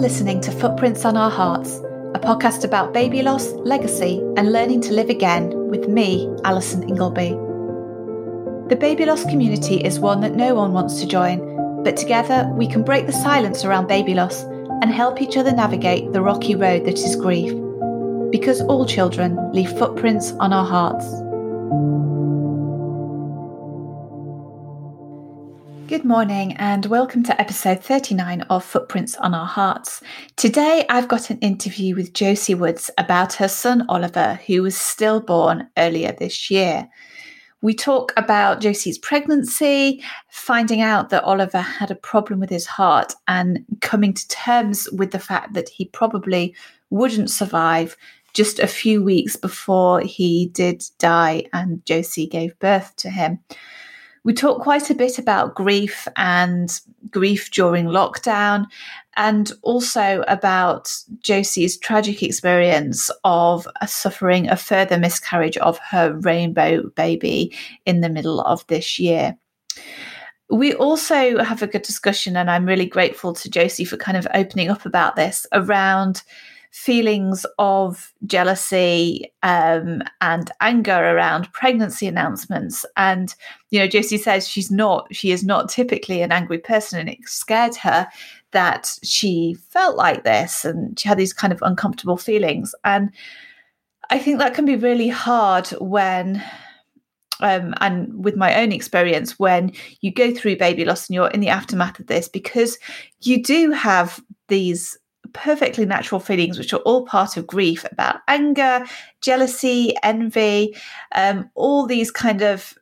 [0.00, 1.76] listening to Footprints on Our Hearts,
[2.14, 7.32] a podcast about baby loss, legacy, and learning to live again with me, Alison Ingleby.
[8.70, 12.66] The baby loss community is one that no one wants to join, but together we
[12.66, 14.42] can break the silence around baby loss
[14.80, 17.52] and help each other navigate the rocky road that is grief.
[18.30, 21.04] Because all children leave footprints on our hearts.
[25.90, 30.00] Good morning, and welcome to episode 39 of Footprints on Our Hearts.
[30.36, 35.66] Today, I've got an interview with Josie Woods about her son Oliver, who was stillborn
[35.76, 36.88] earlier this year.
[37.60, 43.12] We talk about Josie's pregnancy, finding out that Oliver had a problem with his heart,
[43.26, 46.54] and coming to terms with the fact that he probably
[46.90, 47.96] wouldn't survive
[48.32, 53.40] just a few weeks before he did die and Josie gave birth to him.
[54.22, 56.70] We talk quite a bit about grief and
[57.10, 58.66] grief during lockdown,
[59.16, 67.56] and also about Josie's tragic experience of suffering a further miscarriage of her rainbow baby
[67.86, 69.36] in the middle of this year.
[70.50, 74.26] We also have a good discussion, and I'm really grateful to Josie for kind of
[74.34, 76.22] opening up about this around
[76.70, 82.86] feelings of jealousy um, and anger around pregnancy announcements.
[82.96, 83.34] And,
[83.70, 87.18] you know, Josie says she's not, she is not typically an angry person, and it
[87.26, 88.08] scared her
[88.52, 92.74] that she felt like this and she had these kind of uncomfortable feelings.
[92.84, 93.10] And
[94.10, 96.42] I think that can be really hard when
[97.40, 101.40] um, and with my own experience when you go through baby loss and you're in
[101.40, 102.78] the aftermath of this because
[103.22, 104.98] you do have these
[105.32, 108.84] perfectly natural feelings, which are all part of grief about anger,
[109.20, 110.76] jealousy, envy,
[111.14, 112.74] um, all these kind of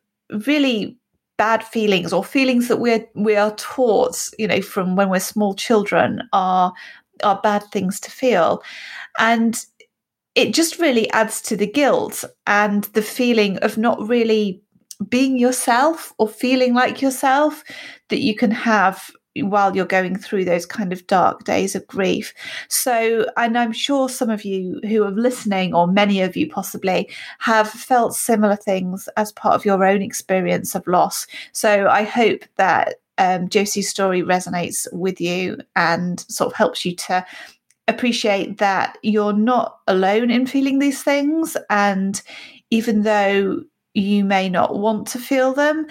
[0.47, 0.99] really
[1.37, 5.55] bad feelings or feelings that we're we are taught, you know, from when we're small
[5.55, 6.73] children are
[7.23, 8.63] are bad things to feel.
[9.19, 9.65] And
[10.35, 14.63] it just really adds to the guilt and the feeling of not really
[15.09, 17.65] being yourself or feeling like yourself
[18.09, 19.11] that you can have
[19.43, 22.35] while you're going through those kind of dark days of grief.
[22.69, 27.11] So, and I'm sure some of you who are listening, or many of you possibly,
[27.39, 31.27] have felt similar things as part of your own experience of loss.
[31.53, 36.95] So, I hope that um, Josie's story resonates with you and sort of helps you
[36.97, 37.27] to
[37.89, 41.57] appreciate that you're not alone in feeling these things.
[41.69, 42.21] And
[42.71, 43.63] even though
[43.95, 45.87] you may not want to feel them,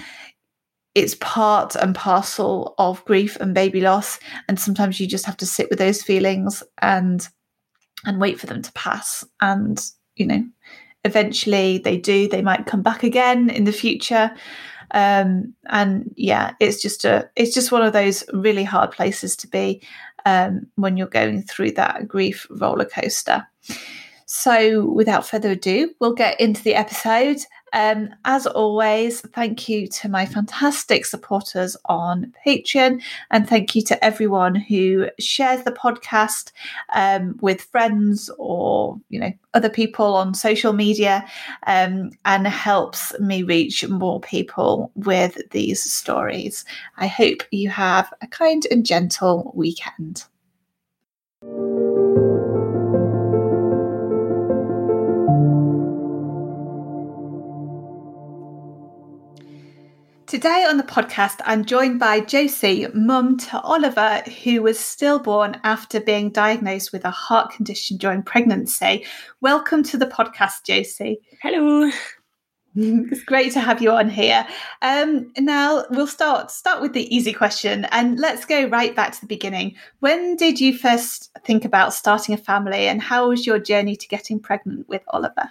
[0.98, 4.20] it's part and parcel of grief and baby loss.
[4.48, 7.28] And sometimes you just have to sit with those feelings and
[8.04, 9.24] and wait for them to pass.
[9.40, 9.80] And
[10.16, 10.44] you know
[11.06, 14.32] eventually they do they might come back again in the future.
[14.90, 19.48] Um, and yeah it's just a it's just one of those really hard places to
[19.48, 19.84] be
[20.26, 23.46] um, when you're going through that grief roller coaster.
[24.26, 27.38] So without further ado we'll get into the episode
[27.74, 33.02] um, as always, thank you to my fantastic supporters on Patreon,
[33.32, 36.52] and thank you to everyone who shares the podcast
[36.94, 41.26] um, with friends or you know other people on social media,
[41.66, 46.66] um, and helps me reach more people with these stories.
[46.98, 50.26] I hope you have a kind and gentle weekend.
[60.28, 66.02] Today on the podcast, I'm joined by Josie, mum to Oliver, who was stillborn after
[66.02, 69.06] being diagnosed with a heart condition during pregnancy.
[69.40, 71.22] Welcome to the podcast, Josie.
[71.42, 71.90] Hello.
[72.80, 74.46] It's great to have you on here.
[74.84, 79.22] Um, now we'll start start with the easy question, and let's go right back to
[79.22, 79.76] the beginning.
[80.02, 84.08] When did you first think about starting a family, and how was your journey to
[84.08, 85.50] getting pregnant with Oliver?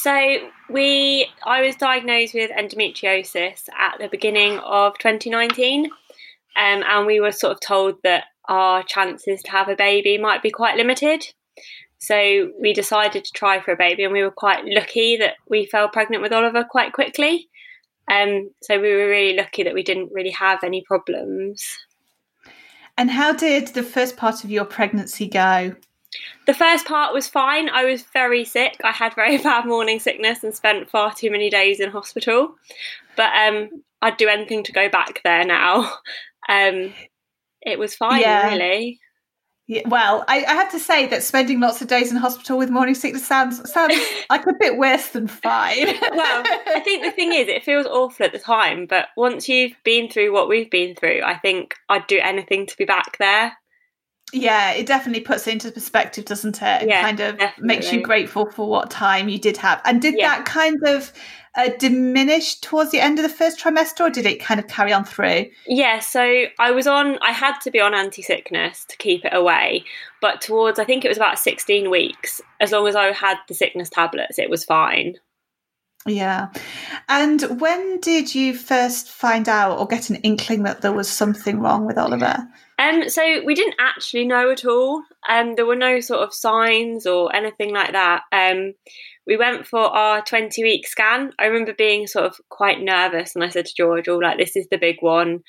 [0.00, 0.38] So
[0.70, 5.90] we, I was diagnosed with endometriosis at the beginning of 2019, um,
[6.56, 10.52] and we were sort of told that our chances to have a baby might be
[10.52, 11.24] quite limited.
[11.98, 15.66] So we decided to try for a baby, and we were quite lucky that we
[15.66, 17.48] fell pregnant with Oliver quite quickly.
[18.08, 21.76] Um, so we were really lucky that we didn't really have any problems.
[22.96, 25.74] And how did the first part of your pregnancy go?
[26.46, 27.68] The first part was fine.
[27.68, 28.80] I was very sick.
[28.82, 32.54] I had very bad morning sickness and spent far too many days in hospital.
[33.16, 35.92] But um, I'd do anything to go back there now.
[36.50, 36.94] Um,
[37.60, 38.48] it was fine, yeah.
[38.48, 39.00] really.
[39.66, 42.70] Yeah, well, I, I, have to say that spending lots of days in hospital with
[42.70, 43.94] morning sickness sounds sounds
[44.30, 45.84] like a bit worse than fine.
[46.14, 49.74] well, I think the thing is, it feels awful at the time, but once you've
[49.84, 53.58] been through what we've been through, I think I'd do anything to be back there.
[54.32, 56.62] Yeah, it definitely puts it into perspective, doesn't it?
[56.82, 57.66] And Yeah, kind of definitely.
[57.66, 59.80] makes you grateful for what time you did have.
[59.84, 60.28] And did Yeah.
[60.36, 61.12] that kind of
[61.54, 64.92] uh, diminish towards the end of the first trimester, or did it kind of carry
[64.92, 65.46] on through?
[65.66, 69.34] Yeah, so I was on, I had to be on anti sickness to keep it
[69.34, 69.84] away.
[70.20, 73.54] But towards, I think it was about 16 weeks, as long as I had the
[73.54, 75.16] sickness tablets, it was fine.
[76.08, 76.48] Yeah.
[77.08, 81.60] And when did you first find out or get an inkling that there was something
[81.60, 82.48] wrong with Oliver?
[82.78, 85.02] Um, so we didn't actually know at all.
[85.28, 88.22] Um, there were no sort of signs or anything like that.
[88.32, 88.74] Um,
[89.26, 91.32] we went for our 20 week scan.
[91.38, 94.56] I remember being sort of quite nervous, and I said to George, "Oh, like this
[94.56, 95.40] is the big one.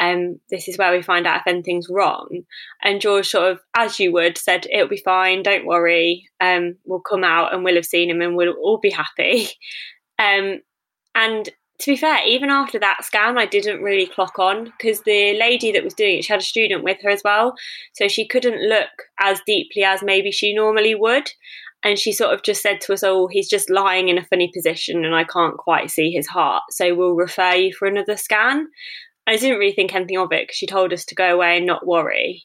[0.00, 2.42] Um, this is where we find out if anything's wrong."
[2.82, 5.42] And George sort of, as you would, said, "It'll be fine.
[5.42, 6.28] Don't worry.
[6.40, 9.48] Um, we'll come out and we'll have seen him, and we'll all be happy."
[10.20, 10.60] Um,
[11.14, 11.48] and
[11.80, 15.72] to be fair, even after that scan, I didn't really clock on because the lady
[15.72, 17.54] that was doing it, she had a student with her as well.
[17.94, 21.30] So she couldn't look as deeply as maybe she normally would.
[21.82, 24.50] And she sort of just said to us, Oh, he's just lying in a funny
[24.54, 26.64] position and I can't quite see his heart.
[26.70, 28.68] So we'll refer you for another scan.
[29.26, 31.66] I didn't really think anything of it because she told us to go away and
[31.66, 32.44] not worry.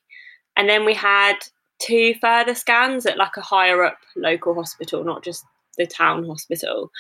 [0.55, 1.35] And then we had
[1.79, 5.43] two further scans at like a higher up local hospital, not just
[5.77, 6.91] the town hospital.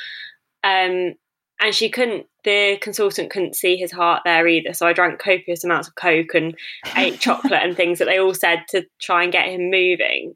[0.65, 1.13] Um,
[1.61, 4.73] and she couldn't the consultant couldn't see his heart there either.
[4.73, 6.55] So i drank copious amounts of coke and
[6.95, 10.35] ate chocolate and things that they all said to try and get him moving.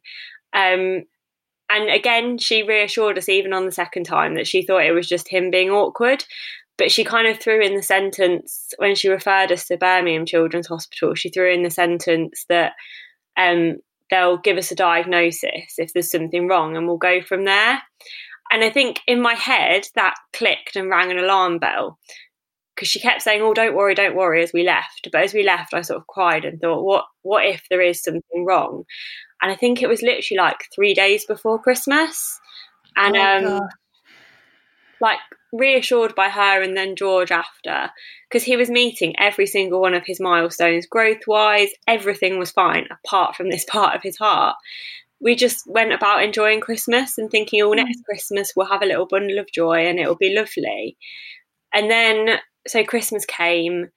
[0.54, 1.04] Um,
[1.72, 5.08] and again she reassured us even on the second time that she thought it was
[5.08, 6.24] just him being awkward.
[6.78, 10.68] But she kind of threw in the sentence when she referred us to birmingham children's
[10.68, 12.72] hospital she threw in the sentence that
[13.38, 13.78] um,
[14.10, 17.82] they'll give us a diagnosis if there's something wrong and we'll go from there
[18.52, 22.00] and I think in my head that clicked and rang an alarm bell
[22.76, 25.10] because she kept saying, "Oh, don't worry, don't worry," as we left.
[25.12, 27.06] But as we left, I sort of cried and thought, "What?
[27.22, 28.86] What if there is something wrong?"
[29.42, 32.40] And I think it was literally like three days before Christmas,
[32.96, 33.70] and Oh, um,
[35.02, 35.20] like
[35.52, 37.90] reassured by her and then George after
[38.30, 42.88] because he was meeting every single one of his milestones growth wise everything was fine
[42.92, 44.56] apart from this part of his heart
[45.22, 48.06] we just went about enjoying Christmas and thinking, oh, next mm.
[48.06, 50.98] Christmas we'll have a little bundle of joy and it'll be lovely.
[51.74, 53.90] And then, so Christmas came,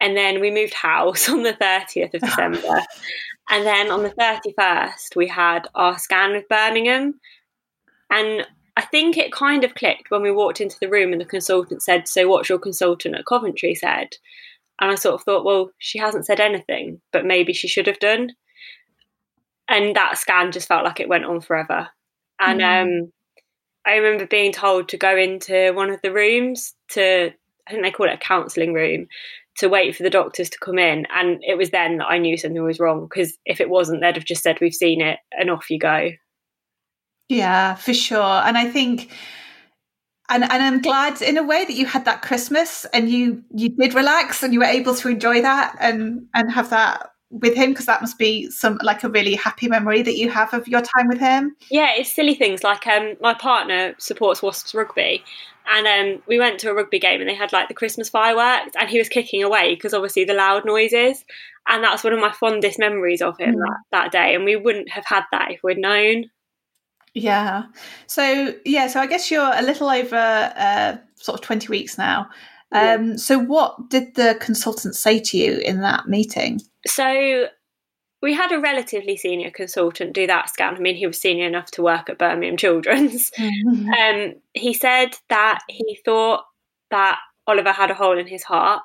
[0.00, 2.82] and then we moved house on the 30th of December.
[3.50, 7.20] and then on the 31st, we had our scan with Birmingham.
[8.10, 8.46] And
[8.76, 11.82] I think it kind of clicked when we walked into the room and the consultant
[11.82, 14.08] said, So, what's your consultant at Coventry said?
[14.80, 17.98] And I sort of thought, well, she hasn't said anything, but maybe she should have
[17.98, 18.32] done
[19.72, 21.88] and that scan just felt like it went on forever.
[22.38, 22.82] And Mm.
[22.82, 23.12] um,
[23.86, 27.32] I remember being told to go into one of the rooms to,
[27.66, 29.08] I think they call it a counselling room,
[29.58, 31.06] to wait for the doctors to come in.
[31.14, 34.14] And it was then that I knew something was wrong because if it wasn't, they'd
[34.16, 36.10] have just said, We've seen it and off you go.
[37.28, 38.20] Yeah, for sure.
[38.20, 39.10] And I think
[40.28, 43.70] and and I'm glad in a way that you had that Christmas and you you
[43.70, 47.70] did relax and you were able to enjoy that and and have that with him
[47.70, 50.82] because that must be some like a really happy memory that you have of your
[50.82, 51.56] time with him.
[51.70, 55.24] Yeah, it's silly things like um, my partner supports Wasps rugby,
[55.66, 58.76] and um, we went to a rugby game and they had like the Christmas fireworks,
[58.78, 61.24] and he was kicking away because obviously the loud noises,
[61.66, 63.60] and that's one of my fondest memories of him Mm.
[63.60, 66.26] that, that day, and we wouldn't have had that if we'd known.
[67.14, 67.64] Yeah.
[68.06, 70.16] So yeah, so I guess you're a little over
[70.56, 72.28] uh, sort of 20 weeks now.
[72.74, 76.62] Um, so what did the consultant say to you in that meeting?
[76.86, 77.46] So
[78.22, 80.76] we had a relatively senior consultant do that scan.
[80.76, 83.30] I mean, he was senior enough to work at Birmingham Children's.
[84.02, 86.44] Um, he said that he thought
[86.90, 88.82] that Oliver had a hole in his heart,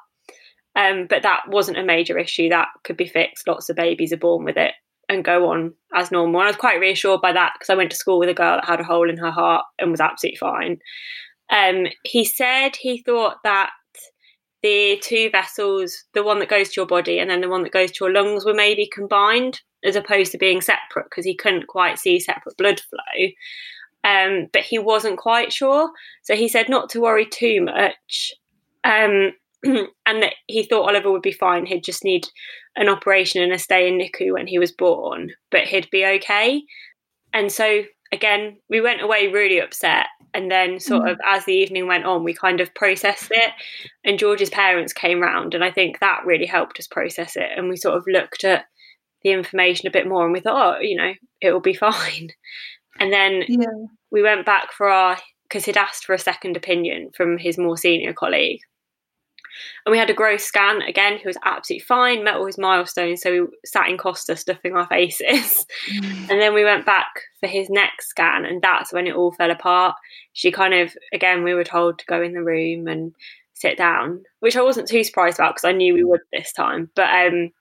[0.76, 2.50] um, but that wasn't a major issue.
[2.50, 3.48] That could be fixed.
[3.48, 4.74] Lots of babies are born with it
[5.10, 6.42] and go on as normal.
[6.42, 8.58] And I was quite reassured by that because I went to school with a girl
[8.58, 10.80] that had a hole in her heart and was absolutely fine.
[11.50, 13.72] Um, he said he thought that
[14.64, 17.72] the two vessels, the one that goes to your body and then the one that
[17.72, 21.68] goes to your lungs, were maybe combined as opposed to being separate because he couldn't
[21.68, 23.28] quite see separate blood flow.
[24.04, 25.92] Um, but he wasn't quite sure.
[26.24, 28.34] So he said not to worry too much.
[28.84, 29.34] Um,
[29.64, 31.66] and that he thought Oliver would be fine.
[31.66, 32.28] He'd just need
[32.76, 36.62] an operation and a stay in NICU when he was born, but he'd be okay.
[37.34, 40.08] And so, again, we went away really upset.
[40.34, 41.12] And then, sort Mhm.
[41.14, 43.52] of, as the evening went on, we kind of processed it.
[44.04, 47.50] And George's parents came round, and I think that really helped us process it.
[47.56, 48.66] And we sort of looked at
[49.24, 52.30] the information a bit more and we thought, oh, you know, it will be fine.
[53.00, 53.68] And then Yeah.
[54.12, 57.78] we went back for our because he'd asked for a second opinion from his more
[57.78, 58.60] senior colleague
[59.86, 61.18] And we had a growth scan again.
[61.18, 63.22] He was absolutely fine, met all his milestones.
[63.22, 65.66] So we sat in Costa stuffing our faces.
[65.88, 66.30] Mm.
[66.30, 67.08] And then we went back
[67.40, 69.96] for his next scan, and that's when it all fell apart.
[70.34, 73.14] She kind of, again, we were told to go in the room and
[73.54, 76.90] sit down, which I wasn't too surprised about because I knew we would this time.
[76.96, 77.52] But um,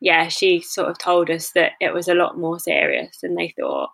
[0.00, 3.54] yeah, she sort of told us that it was a lot more serious than they
[3.58, 3.90] thought.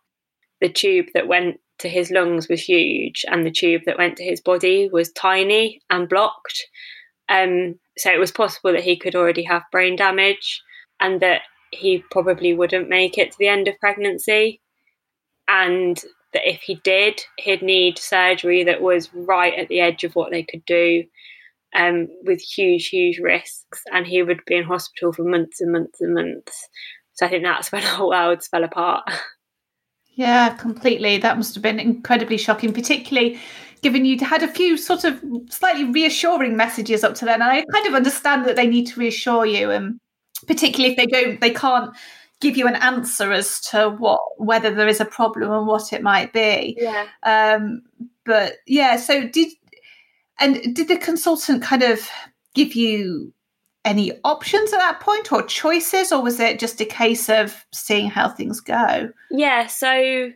[0.61, 4.25] The tube that went to his lungs was huge, and the tube that went to
[4.25, 6.67] his body was tiny and blocked.
[7.31, 10.61] Um, so it was possible that he could already have brain damage,
[11.01, 14.61] and that he probably wouldn't make it to the end of pregnancy,
[15.49, 20.15] and that if he did, he'd need surgery that was right at the edge of
[20.15, 21.05] what they could do,
[21.75, 26.01] um, with huge, huge risks, and he would be in hospital for months and months
[26.01, 26.69] and months.
[27.13, 29.09] So I think that's when our worlds fell apart.
[30.13, 31.19] Yeah, completely.
[31.19, 33.39] That must have been incredibly shocking, particularly
[33.83, 37.43] given you had a few sort of slightly reassuring messages up to then.
[37.43, 39.99] And I kind of understand that they need to reassure you, and
[40.47, 41.95] particularly if they don't, they can't
[42.41, 46.03] give you an answer as to what whether there is a problem and what it
[46.03, 46.77] might be.
[46.79, 47.07] Yeah.
[47.23, 47.83] Um,
[48.25, 49.53] but yeah, so did
[50.39, 52.09] and did the consultant kind of
[52.55, 53.33] give you
[53.85, 58.09] any options at that point or choices, or was it just a case of seeing
[58.11, 59.11] how things go?
[59.31, 60.33] Yeah, so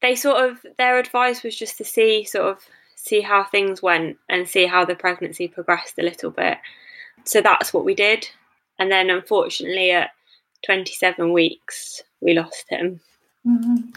[0.00, 2.66] they sort of their advice was just to see sort of
[3.04, 6.56] see how things went and see how the pregnancy progressed a little bit.
[7.24, 8.26] So that's what we did.
[8.78, 10.10] And then unfortunately at
[10.64, 13.00] 27 weeks we lost him.
[13.46, 13.90] Mm-hmm.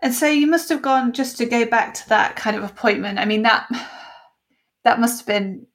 [0.00, 3.18] And so you must have gone just to go back to that kind of appointment.
[3.18, 3.66] I mean that
[4.84, 5.66] that must have been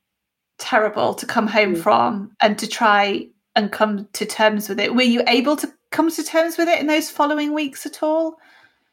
[0.60, 1.82] terrible to come home mm.
[1.82, 4.94] from and to try and come to terms with it.
[4.94, 8.38] Were you able to come to terms with it in those following weeks at all?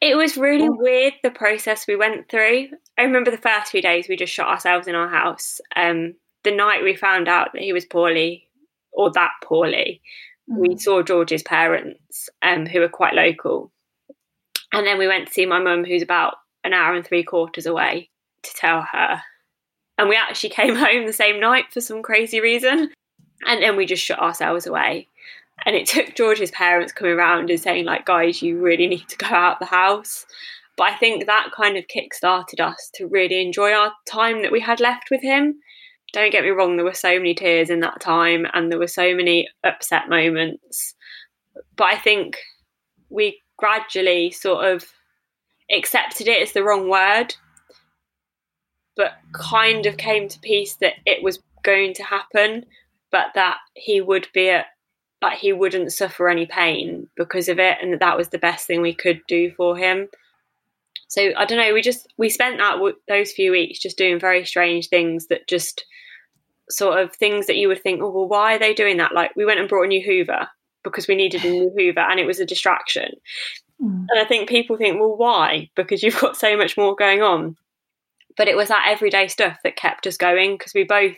[0.00, 0.76] It was really oh.
[0.78, 2.68] weird the process we went through.
[2.98, 5.60] I remember the first few days we just shot ourselves in our house.
[5.76, 6.14] Um,
[6.44, 8.48] the night we found out that he was poorly,
[8.92, 10.00] or that poorly,
[10.50, 10.56] mm.
[10.56, 13.70] we saw George's parents, um, who were quite local.
[14.72, 17.66] And then we went to see my mum, who's about an hour and three quarters
[17.66, 18.08] away,
[18.42, 19.20] to tell her
[20.00, 22.90] and we actually came home the same night for some crazy reason.
[23.46, 25.08] And then we just shut ourselves away.
[25.66, 29.16] And it took George's parents coming around and saying, like, guys, you really need to
[29.16, 30.26] go out the house.
[30.76, 34.52] But I think that kind of kick started us to really enjoy our time that
[34.52, 35.56] we had left with him.
[36.12, 38.88] Don't get me wrong, there were so many tears in that time and there were
[38.88, 40.94] so many upset moments.
[41.76, 42.38] But I think
[43.10, 44.84] we gradually sort of
[45.70, 47.34] accepted it as the wrong word
[49.00, 52.66] but kind of came to peace that it was going to happen,
[53.10, 54.66] but that he would be a
[55.22, 58.66] like he wouldn't suffer any pain because of it, and that that was the best
[58.66, 60.08] thing we could do for him.
[61.08, 61.74] So I don't know.
[61.74, 65.84] We just we spent that those few weeks just doing very strange things that just
[66.70, 69.14] sort of things that you would think, oh well, why are they doing that?
[69.14, 70.48] Like we went and brought a new Hoover
[70.84, 73.12] because we needed a new Hoover, and it was a distraction.
[73.82, 74.06] Mm.
[74.08, 75.70] And I think people think, well, why?
[75.74, 77.56] Because you've got so much more going on
[78.36, 81.16] but it was that everyday stuff that kept us going because we both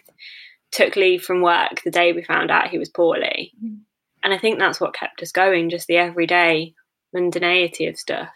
[0.72, 3.52] took leave from work the day we found out he was poorly.
[3.64, 3.80] Mm.
[4.24, 6.74] And I think that's what kept us going, just the everyday
[7.14, 8.30] mundanity of stuff.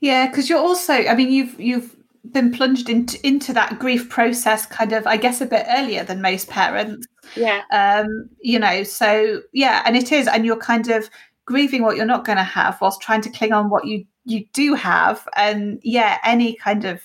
[0.00, 1.96] Yeah, because you're also I mean you've you've
[2.30, 6.22] been plunged into into that grief process kind of I guess a bit earlier than
[6.22, 7.06] most parents.
[7.36, 7.62] Yeah.
[7.72, 11.08] Um, you know, so yeah, and it is and you're kind of
[11.44, 14.46] grieving what you're not going to have whilst trying to cling on what you you
[14.52, 17.02] do have and yeah, any kind of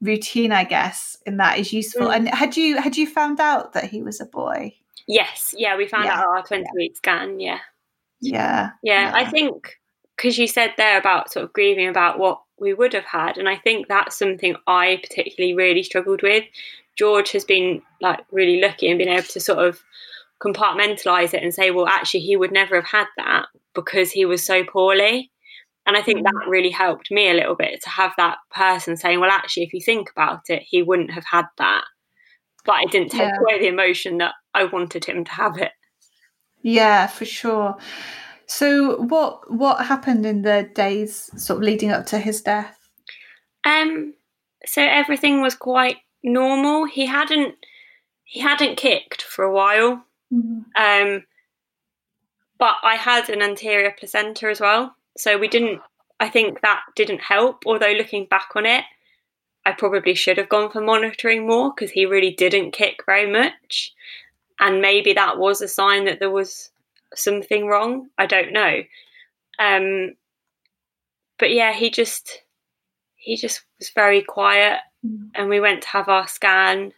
[0.00, 2.08] routine, I guess, in that is useful.
[2.08, 2.16] Mm.
[2.16, 4.74] And had you had you found out that he was a boy?
[5.08, 6.20] Yes, yeah, we found yeah.
[6.20, 7.40] out our twenty week scan.
[7.40, 7.58] Yeah.
[8.20, 9.12] yeah, yeah, yeah.
[9.14, 9.78] I think
[10.16, 13.48] because you said there about sort of grieving about what we would have had, and
[13.48, 16.44] I think that's something I particularly really struggled with.
[16.96, 19.80] George has been like really lucky and been able to sort of
[20.42, 24.44] compartmentalize it and say, well, actually, he would never have had that because he was
[24.44, 25.30] so poorly.
[25.86, 26.50] And I think that mm.
[26.50, 29.80] really helped me a little bit to have that person saying, well, actually, if you
[29.80, 31.84] think about it, he wouldn't have had that.
[32.68, 33.40] But it didn't take yeah.
[33.40, 35.72] away the emotion that I wanted him to have it.
[36.62, 37.78] Yeah, for sure.
[38.46, 42.78] So what what happened in the days sort of leading up to his death?
[43.64, 44.12] Um
[44.66, 46.84] so everything was quite normal.
[46.84, 47.54] He hadn't
[48.24, 50.04] he hadn't kicked for a while.
[50.30, 50.60] Mm-hmm.
[50.76, 51.24] Um
[52.58, 54.94] but I had an anterior placenta as well.
[55.16, 55.80] So we didn't,
[56.20, 57.62] I think that didn't help.
[57.66, 58.84] Although looking back on it,
[59.68, 63.92] I probably should have gone for monitoring more because he really didn't kick very much.
[64.58, 66.70] And maybe that was a sign that there was
[67.14, 68.08] something wrong.
[68.16, 68.82] I don't know.
[69.58, 70.14] Um,
[71.38, 72.42] but yeah, he just
[73.16, 75.28] he just was very quiet, mm.
[75.34, 76.92] and we went to have our scan,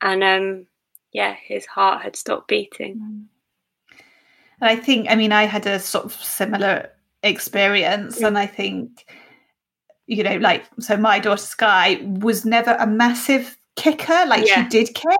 [0.00, 0.66] and um,
[1.12, 2.96] yeah, his heart had stopped beating.
[2.96, 3.98] Mm.
[4.60, 6.90] And I think, I mean, I had a sort of similar
[7.24, 8.28] experience, mm.
[8.28, 9.04] and I think,
[10.12, 14.24] you know, like, so my daughter Sky was never a massive kicker.
[14.26, 14.62] Like, yeah.
[14.62, 15.18] she did kick,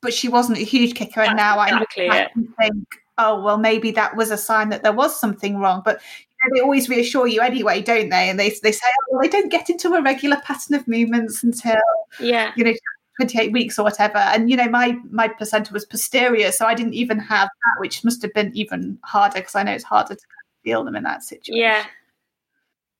[0.00, 1.20] but she wasn't a huge kicker.
[1.20, 2.84] And now exactly I, I think,
[3.18, 5.82] oh, well, maybe that was a sign that there was something wrong.
[5.84, 8.30] But you know, they always reassure you anyway, don't they?
[8.30, 11.42] And they, they say, oh, well, they don't get into a regular pattern of movements
[11.42, 11.80] until,
[12.18, 12.72] yeah, you know,
[13.16, 16.94] 28 weeks or whatever and you know my my placenta was posterior so i didn't
[16.94, 20.22] even have that which must have been even harder because i know it's harder to
[20.64, 21.84] feel them in that situation yeah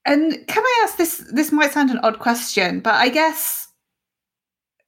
[0.04, 3.68] and can i ask this this might sound an odd question but i guess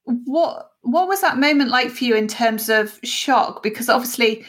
[0.05, 4.45] what what was that moment like for you in terms of shock because obviously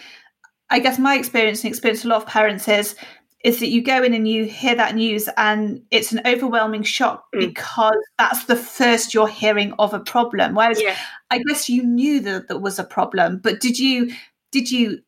[0.70, 2.96] i guess my experience and experience a lot of parents is
[3.44, 7.26] is that you go in and you hear that news and it's an overwhelming shock
[7.34, 7.40] mm.
[7.40, 10.98] because that's the first you're hearing of a problem whereas yeah.
[11.30, 14.12] i guess you knew that there was a problem but did you
[14.52, 15.00] did you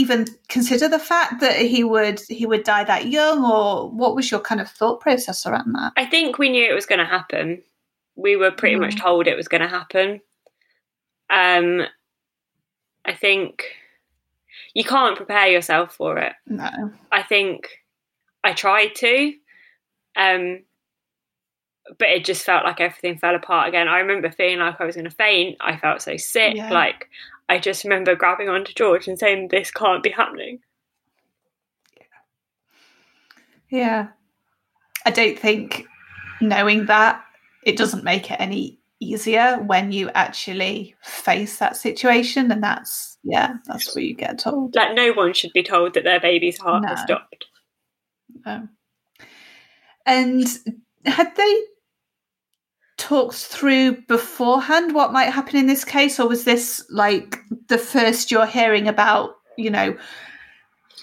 [0.00, 4.30] even consider the fact that he would he would die that young or what was
[4.30, 7.04] your kind of thought process around that i think we knew it was going to
[7.04, 7.62] happen
[8.16, 8.80] we were pretty mm.
[8.80, 10.20] much told it was going to happen
[11.30, 11.82] um
[13.04, 13.64] i think
[14.74, 16.32] you can't prepare yourself for it.
[16.46, 16.92] No.
[17.10, 17.68] I think
[18.44, 19.34] I tried to.
[20.16, 20.60] Um
[21.98, 23.88] but it just felt like everything fell apart again.
[23.88, 25.56] I remember feeling like I was going to faint.
[25.60, 26.54] I felt so sick.
[26.54, 26.70] Yeah.
[26.70, 27.08] Like
[27.50, 30.60] I just remember grabbing onto George and saying, "This can't be happening."
[33.68, 34.08] Yeah,
[35.04, 35.84] I don't think
[36.40, 37.24] knowing that
[37.64, 43.54] it doesn't make it any easier when you actually face that situation and that's yeah
[43.66, 44.76] that's what you get told.
[44.76, 46.88] Like no one should be told that their baby's heart no.
[46.88, 47.46] has stopped.
[48.46, 48.68] No.
[50.06, 50.46] And
[51.04, 51.62] had they
[53.00, 57.38] talked through beforehand what might happen in this case or was this like
[57.68, 59.96] the first you're hearing about you know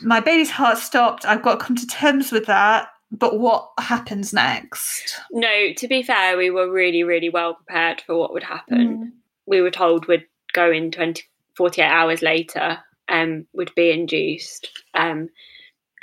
[0.01, 4.33] my baby's heart stopped i've got to come to terms with that but what happens
[4.33, 5.20] next?
[5.31, 8.98] No, to be fair, we were really, really well prepared for what would happen.
[8.98, 9.12] Mm.
[9.46, 11.24] We were told we'd go in 20,
[11.55, 14.70] 48 hours later um, would be induced.
[14.94, 15.29] Um,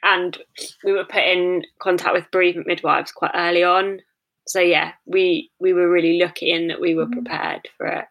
[0.03, 0.39] and
[0.83, 4.01] we were put in contact with bereavement midwives quite early on.
[4.47, 7.13] So yeah, we we were really lucky in that we were mm.
[7.13, 8.07] prepared for it.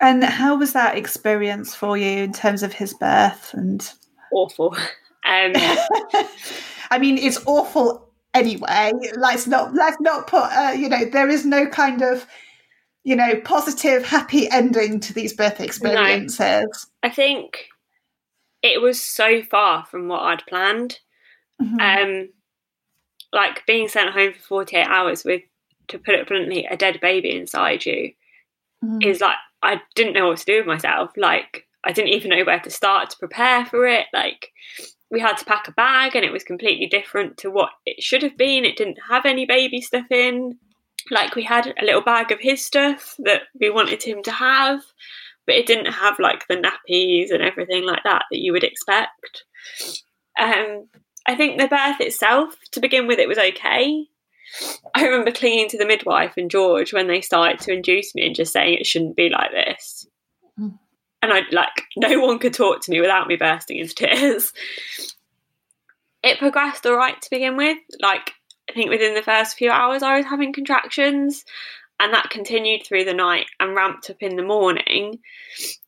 [0.00, 3.88] And how was that experience for you in terms of his birth and
[4.32, 4.76] awful?
[5.26, 5.54] Um,
[6.92, 8.92] I mean, it's awful anyway.
[9.16, 12.26] Let's not let's not put uh, you know there is no kind of
[13.02, 16.38] you know positive happy ending to these birth experiences.
[16.38, 16.68] No.
[17.02, 17.66] I think
[18.62, 21.00] it was so far from what I'd planned.
[21.60, 21.80] Mm-hmm.
[21.80, 22.28] Um,
[23.36, 25.42] like being sent home for forty eight hours with,
[25.88, 28.12] to put it bluntly, a dead baby inside you
[28.84, 28.98] mm-hmm.
[29.02, 31.10] is like I didn't know what to do with myself.
[31.16, 34.06] Like I didn't even know where to start to prepare for it.
[34.12, 34.50] Like
[35.10, 38.22] we had to pack a bag and it was completely different to what it should
[38.22, 38.64] have been.
[38.64, 40.58] It didn't have any baby stuff in.
[41.10, 44.80] Like we had a little bag of his stuff that we wanted him to have,
[45.46, 49.44] but it didn't have like the nappies and everything like that that you would expect.
[50.40, 50.88] Um,
[51.26, 54.06] I think the birth itself, to begin with, it was okay.
[54.94, 58.34] I remember clinging to the midwife and George when they started to induce me and
[58.34, 60.06] just saying it shouldn't be like this
[61.26, 64.52] and I like no one could talk to me without me bursting into tears.
[66.22, 67.78] It progressed all right to begin with.
[68.00, 68.32] Like
[68.70, 71.44] I think within the first few hours I was having contractions
[71.98, 75.18] and that continued through the night and ramped up in the morning.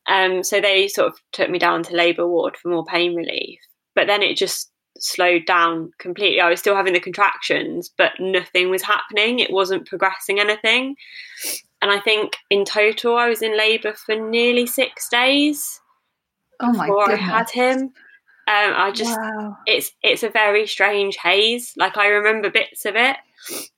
[0.07, 3.61] Um, so they sort of took me down to labour ward for more pain relief.
[3.95, 6.41] But then it just slowed down completely.
[6.41, 9.39] I was still having the contractions, but nothing was happening.
[9.39, 10.97] It wasn't progressing anything
[11.81, 15.81] and I think in total I was in labour for nearly six days
[16.61, 17.21] oh my before goodness.
[17.21, 17.79] I had him.
[18.49, 19.57] Um, I just wow.
[19.67, 21.75] it's it's a very strange haze.
[21.77, 23.17] Like I remember bits of it,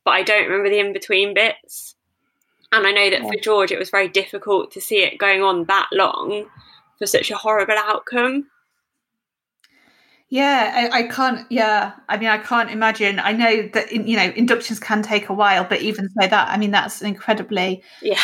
[0.04, 1.96] but I don't remember the in between bits.
[2.72, 3.28] And I know that yeah.
[3.28, 6.46] for George, it was very difficult to see it going on that long
[6.98, 8.46] for such a horrible outcome.
[10.30, 11.44] Yeah, I, I, can't.
[11.50, 13.18] Yeah, I mean, I can't imagine.
[13.18, 16.56] I know that you know inductions can take a while, but even so, that I
[16.56, 18.20] mean, that's an incredibly yeah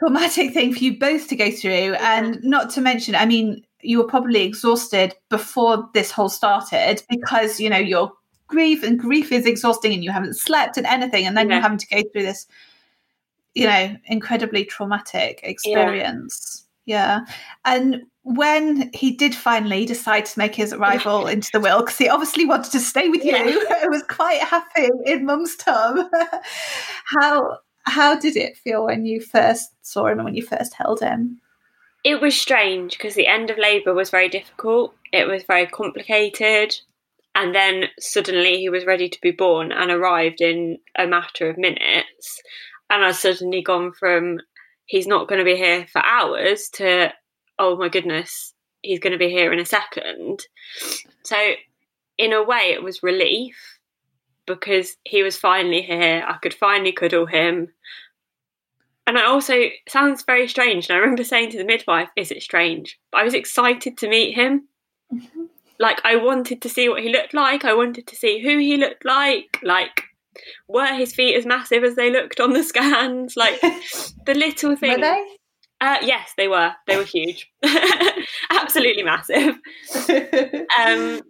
[0.00, 2.04] traumatic thing for you both to go through, mm-hmm.
[2.04, 7.60] and not to mention, I mean, you were probably exhausted before this whole started because
[7.60, 8.12] you know your
[8.48, 11.54] grief and grief is exhausting, and you haven't slept and anything, and then yeah.
[11.54, 12.48] you're having to go through this,
[13.54, 16.66] you know, incredibly traumatic experience.
[16.84, 17.34] Yeah, yeah.
[17.64, 22.08] and when he did finally decide to make his arrival into the will, because he
[22.08, 23.84] obviously wanted to stay with you, yeah.
[23.86, 26.06] was quite happy in Mum's tub.
[27.20, 31.00] how how did it feel when you first saw him and when you first held
[31.00, 31.40] him?
[32.02, 34.94] It was strange because the end of labour was very difficult.
[35.12, 36.74] It was very complicated.
[37.34, 41.58] And then suddenly he was ready to be born and arrived in a matter of
[41.58, 42.40] minutes.
[42.88, 44.38] And I'd suddenly gone from
[44.86, 47.12] he's not going to be here for hours to,
[47.58, 50.40] oh my goodness, he's going to be here in a second.
[51.24, 51.36] So,
[52.18, 53.56] in a way, it was relief
[54.46, 56.24] because he was finally here.
[56.26, 57.68] I could finally cuddle him.
[59.06, 59.54] And I also
[59.88, 60.88] sounds very strange.
[60.88, 64.08] And I remember saying to the midwife, "Is it strange?" But I was excited to
[64.08, 64.68] meet him.
[65.12, 65.44] Mm-hmm.
[65.78, 67.64] Like I wanted to see what he looked like.
[67.64, 69.58] I wanted to see who he looked like.
[69.62, 70.04] Like
[70.68, 73.36] were his feet as massive as they looked on the scans?
[73.36, 73.60] Like
[74.26, 75.00] the little things.
[75.84, 76.72] Uh, yes, they were.
[76.86, 77.52] They were huge,
[78.50, 79.54] absolutely massive.
[80.78, 81.20] um,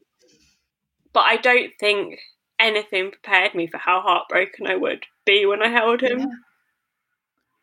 [1.13, 2.21] but I don't think
[2.61, 6.21] anything prepared me for how heartbroken I would be when I held him.
[6.21, 6.27] Yeah.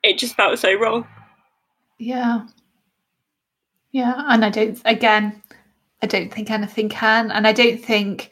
[0.03, 1.07] It just felt so wrong.
[1.97, 2.47] Yeah.
[3.93, 4.81] Yeah, and I don't.
[4.83, 5.41] Again,
[6.01, 8.31] I don't think anything can, and I don't think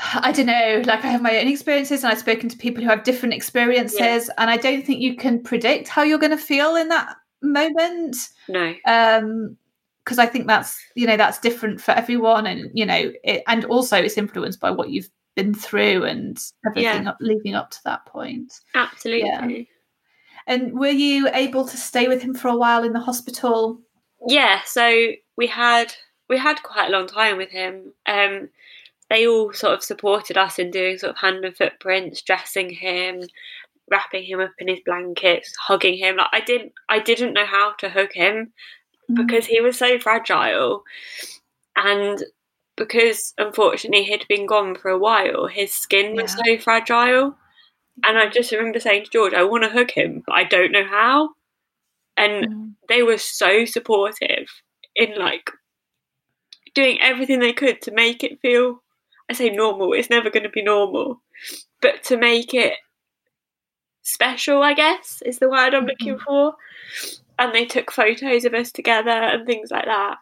[0.14, 2.88] I don't know, like I have my own experiences and I've spoken to people who
[2.88, 4.34] have different experiences yeah.
[4.38, 8.16] and I don't think you can predict how you're going to feel in that moment.
[8.48, 8.74] No.
[8.86, 9.56] Um
[10.04, 13.64] because I think that's, you know, that's different for everyone and you know, it, and
[13.66, 17.10] also it's influenced by what you've been through and everything yeah.
[17.10, 18.52] up, leading up to that point.
[18.74, 19.28] Absolutely.
[19.28, 19.64] Yeah.
[20.46, 23.78] And were you able to stay with him for a while in the hospital?
[24.26, 25.94] Yeah, so we had
[26.28, 27.92] we had quite a long time with him.
[28.06, 28.48] Um
[29.10, 33.24] they all sort of supported us in doing sort of hand and footprints, dressing him,
[33.90, 36.16] wrapping him up in his blankets, hugging him.
[36.16, 38.52] Like I didn't I didn't know how to hug him
[39.10, 39.16] mm.
[39.16, 40.84] because he was so fragile.
[41.76, 42.22] And
[42.76, 46.56] because unfortunately he'd been gone for a while, his skin was yeah.
[46.56, 47.36] so fragile.
[48.06, 50.72] And I just remember saying to George, I want to hug him, but I don't
[50.72, 51.30] know how.
[52.16, 52.72] And mm.
[52.88, 54.46] they were so supportive
[54.94, 55.50] in like
[56.74, 58.82] doing everything they could to make it feel
[59.30, 61.22] I say normal, it's never going to be normal,
[61.80, 62.74] but to make it
[64.02, 65.90] special, I guess, is the word I'm mm-hmm.
[65.90, 66.54] looking for.
[67.38, 70.16] And they took photos of us together and things like that.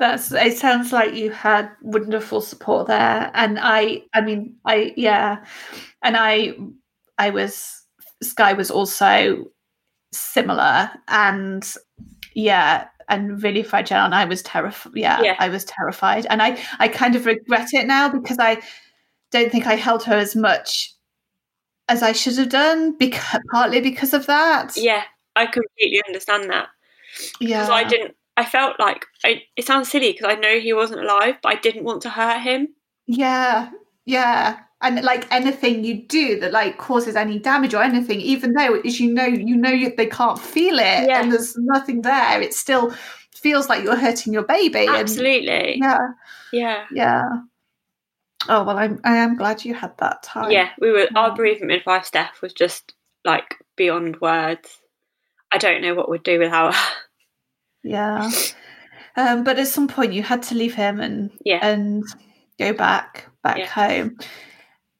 [0.00, 3.30] That's it sounds like you had wonderful support there.
[3.34, 5.44] And I I mean I yeah.
[6.02, 6.54] And I
[7.18, 7.84] I was
[8.22, 9.44] Sky was also
[10.12, 11.70] similar and
[12.34, 16.26] yeah, and really fragile and i was terrified yeah, yeah, i was terrified.
[16.26, 18.60] And i i kind of regret it now because i
[19.30, 20.92] don't think i held her as much
[21.88, 24.76] as i should have done because partly because of that.
[24.76, 25.04] Yeah
[25.36, 26.68] i completely understand that.
[27.40, 30.72] Yeah because i didn't i felt like I, it sounds silly because i know he
[30.72, 32.68] wasn't alive but i didn't want to hurt him.
[33.06, 33.70] Yeah
[34.04, 38.80] yeah and like anything you do that like causes any damage or anything even though
[38.80, 41.20] as you know you know they can't feel it yeah.
[41.20, 42.92] and there's nothing there it still
[43.34, 45.74] feels like you're hurting your baby absolutely.
[45.74, 46.08] And, yeah.
[46.52, 46.84] Yeah.
[46.92, 47.28] Yeah.
[48.48, 50.50] Oh well i'm i am glad you had that time.
[50.50, 54.78] Yeah we were our bereavement midwife steph was just like beyond words.
[55.50, 56.92] I don't know what we'd do without her
[57.82, 58.30] yeah.
[59.16, 61.66] Um but at some point you had to leave him and yeah.
[61.66, 62.04] and
[62.58, 63.66] go back back yeah.
[63.66, 64.16] home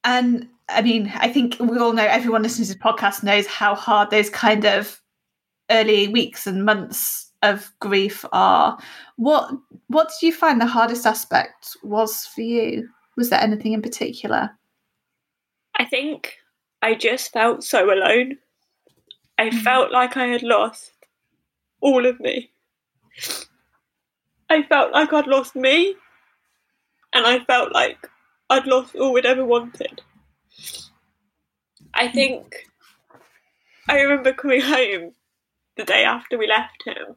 [0.09, 3.75] and I mean, I think we all know, everyone listening to this podcast knows how
[3.75, 5.03] hard those kind of
[5.71, 8.79] early weeks and months of grief are.
[9.17, 9.53] What
[9.89, 12.89] what did you find the hardest aspect was for you?
[13.19, 14.51] Was there anything in particular?
[15.77, 16.35] I think
[16.81, 18.39] I just felt so alone.
[19.37, 19.61] I mm.
[19.61, 20.93] felt like I had lost
[21.83, 22.51] all of me.
[24.49, 25.95] I felt like I'd lost me,
[27.13, 28.09] and I felt like
[28.51, 30.01] I'd lost all oh, we'd ever wanted.
[31.95, 32.67] I think
[33.89, 35.13] I remember coming home
[35.77, 37.17] the day after we left him.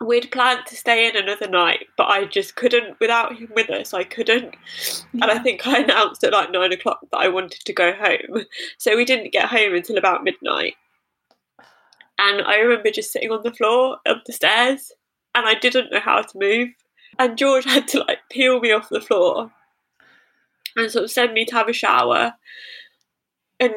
[0.00, 3.92] We'd planned to stay in another night, but I just couldn't without him with us.
[3.92, 4.54] I couldn't,
[5.12, 5.24] yeah.
[5.24, 8.44] and I think I announced at like nine o'clock that I wanted to go home.
[8.78, 10.74] So we didn't get home until about midnight.
[12.18, 14.92] And I remember just sitting on the floor up the stairs,
[15.34, 16.70] and I didn't know how to move
[17.20, 19.52] and George had to like peel me off the floor
[20.74, 22.32] and sort of send me to have a shower
[23.60, 23.74] and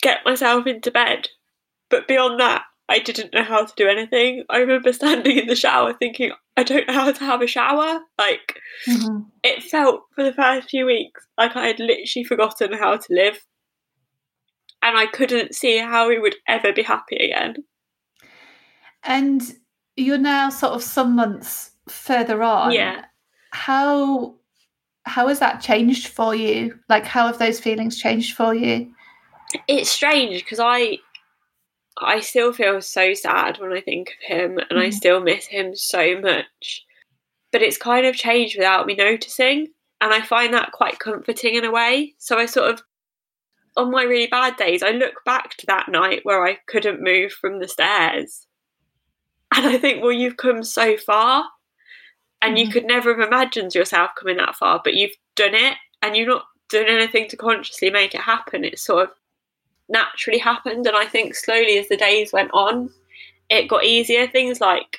[0.00, 1.28] get myself into bed.
[1.90, 4.44] But beyond that, I didn't know how to do anything.
[4.48, 8.00] I remember standing in the shower thinking, I don't know how to have a shower.
[8.16, 9.18] Like, mm-hmm.
[9.42, 13.38] it felt for the first few weeks like I had literally forgotten how to live.
[14.80, 17.56] And I couldn't see how we would ever be happy again.
[19.02, 19.42] And
[19.94, 23.04] you're now sort of some months further on, yeah,
[23.50, 24.34] how
[25.04, 26.78] how has that changed for you?
[26.88, 28.92] Like, how have those feelings changed for you?
[29.66, 30.98] It's strange because I
[32.00, 34.82] I still feel so sad when I think of him and mm.
[34.82, 36.84] I still miss him so much.
[37.50, 39.68] But it's kind of changed without me noticing.
[40.00, 42.14] And I find that quite comforting in a way.
[42.18, 42.82] So I sort of,
[43.76, 47.32] on my really bad days, I look back to that night where I couldn't move
[47.32, 48.46] from the stairs.
[49.54, 51.48] And I think, well, you've come so far.
[52.42, 52.60] And mm.
[52.60, 56.28] you could never have imagined yourself coming that far, but you've done it and you've
[56.28, 58.64] not done anything to consciously make it happen.
[58.64, 59.10] It's sort of
[59.88, 60.86] naturally happened.
[60.86, 62.90] And I think slowly as the days went on,
[63.48, 64.26] it got easier.
[64.26, 64.98] Things like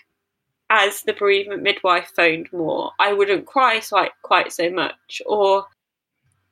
[0.70, 5.66] as the bereavement midwife phoned more, I wouldn't cry quite, quite so much, or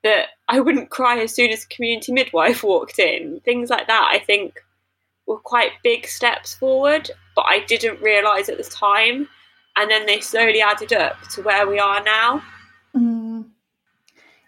[0.03, 3.41] that I wouldn't cry as soon as the community midwife walked in.
[3.41, 4.59] Things like that, I think,
[5.25, 9.27] were quite big steps forward, but I didn't realise at the time.
[9.77, 12.41] And then they slowly added up to where we are now.
[12.95, 13.49] Mm.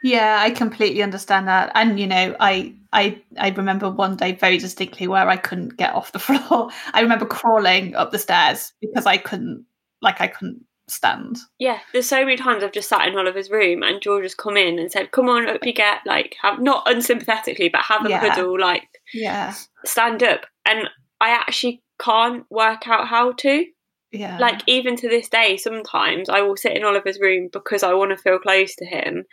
[0.03, 1.71] Yeah, I completely understand that.
[1.75, 5.93] And, you know, I I I remember one day very distinctly where I couldn't get
[5.93, 6.69] off the floor.
[6.93, 9.65] I remember crawling up the stairs because I couldn't
[10.01, 11.37] like I couldn't stand.
[11.59, 14.57] Yeah, there's so many times I've just sat in Oliver's room and George has come
[14.57, 18.09] in and said, "Come on, up you get." Like, have not unsympathetically, but have a
[18.09, 18.19] yeah.
[18.19, 18.59] puddle.
[18.59, 19.53] Like, yeah,
[19.85, 20.45] stand up.
[20.65, 20.89] And
[21.21, 23.65] I actually can't work out how to.
[24.11, 24.37] Yeah.
[24.39, 28.11] Like even to this day, sometimes I will sit in Oliver's room because I want
[28.11, 29.25] to feel close to him,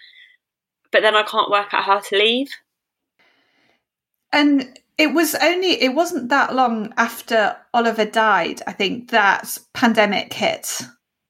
[0.92, 2.50] but then I can't work out how to leave.
[4.32, 10.32] And it was only it wasn't that long after Oliver died, I think, that pandemic
[10.32, 10.82] hit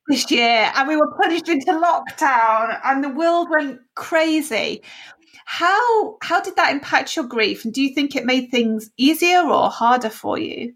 [0.09, 0.35] this oh.
[0.35, 4.83] year and we were punished into lockdown and the world went crazy.
[5.45, 9.43] How how did that impact your grief and do you think it made things easier
[9.43, 10.75] or harder for you?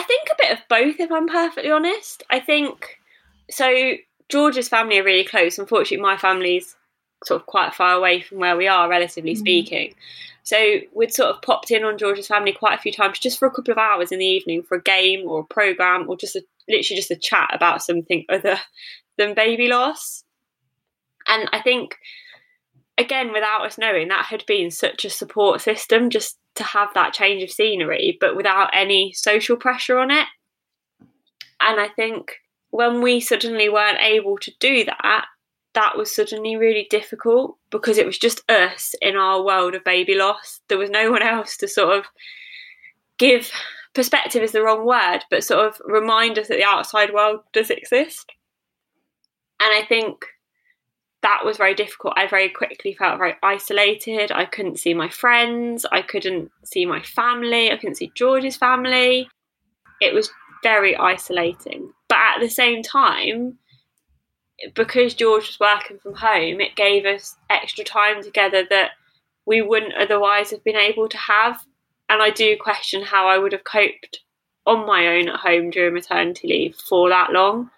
[0.00, 2.22] I think a bit of both if I'm perfectly honest.
[2.30, 2.98] I think
[3.50, 3.92] so
[4.30, 5.58] George's family are really close.
[5.58, 6.74] Unfortunately my family's
[7.26, 9.38] sort of quite far away from where we are relatively mm.
[9.38, 9.94] speaking.
[10.42, 13.46] So we'd sort of popped in on George's family quite a few times just for
[13.46, 16.34] a couple of hours in the evening for a game or a program or just
[16.34, 18.58] a, literally just a chat about something other
[19.18, 20.24] than baby loss.
[21.28, 21.98] And I think,
[22.96, 27.12] again, without us knowing, that had been such a support system just to have that
[27.12, 30.26] change of scenery, but without any social pressure on it.
[31.60, 32.32] And I think
[32.70, 35.26] when we suddenly weren't able to do that,
[35.74, 40.14] that was suddenly really difficult because it was just us in our world of baby
[40.14, 40.60] loss.
[40.68, 42.06] There was no one else to sort of
[43.18, 43.52] give
[43.94, 47.70] perspective is the wrong word, but sort of remind us that the outside world does
[47.70, 48.32] exist.
[49.60, 50.24] And I think
[51.22, 52.14] that was very difficult.
[52.16, 54.32] I very quickly felt very isolated.
[54.32, 55.84] I couldn't see my friends.
[55.92, 57.70] I couldn't see my family.
[57.70, 59.28] I couldn't see George's family.
[60.00, 60.30] It was
[60.62, 61.92] very isolating.
[62.08, 63.58] But at the same time,
[64.74, 68.92] because George was working from home, it gave us extra time together that
[69.46, 71.64] we wouldn't otherwise have been able to have.
[72.08, 74.20] And I do question how I would have coped
[74.66, 77.70] on my own at home during maternity leave for that long.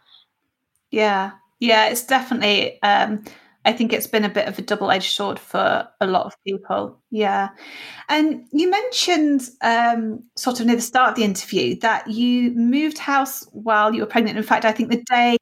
[0.90, 2.82] Yeah, yeah, it's definitely.
[2.82, 3.24] Um,
[3.64, 6.34] I think it's been a bit of a double edged sword for a lot of
[6.44, 7.00] people.
[7.12, 7.50] Yeah.
[8.08, 12.98] And you mentioned, um, sort of near the start of the interview, that you moved
[12.98, 14.36] house while you were pregnant.
[14.36, 15.36] In fact, I think the day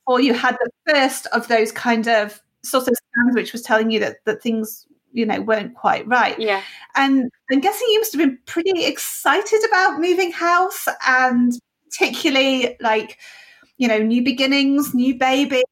[0.00, 3.92] before you had the first of those kind of sort of scans which was telling
[3.92, 6.60] you that, that things you know weren't quite right yeah
[6.96, 11.52] and i'm guessing you must have been pretty excited about moving house and
[11.88, 13.18] particularly like
[13.76, 15.62] you know new beginnings new baby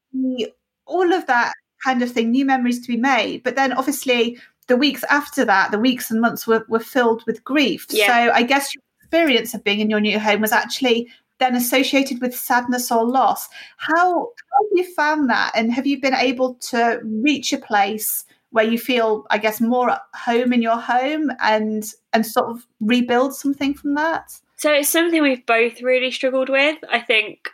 [0.87, 1.53] all of that
[1.85, 4.39] kind of thing new memories to be made but then obviously
[4.69, 8.07] the weeks after that the weeks and months were, were filled with grief yeah.
[8.07, 11.09] so i guess your experience of being in your new home was actually
[11.43, 13.49] then associated with sadness or loss.
[13.77, 15.53] How, how have you found that?
[15.55, 19.91] And have you been able to reach a place where you feel, I guess, more
[19.91, 24.33] at home in your home and and sort of rebuild something from that?
[24.57, 26.79] So it's something we've both really struggled with.
[26.89, 27.51] I think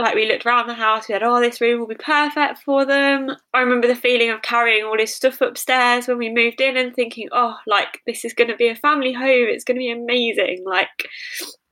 [0.00, 2.84] like we looked around the house, we had, oh, this room will be perfect for
[2.84, 3.30] them.
[3.54, 6.94] I remember the feeling of carrying all this stuff upstairs when we moved in and
[6.94, 9.26] thinking, oh, like this is going to be a family home.
[9.48, 10.64] It's going to be amazing.
[10.64, 10.88] Like,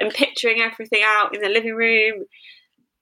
[0.00, 2.24] and picturing everything out in the living room.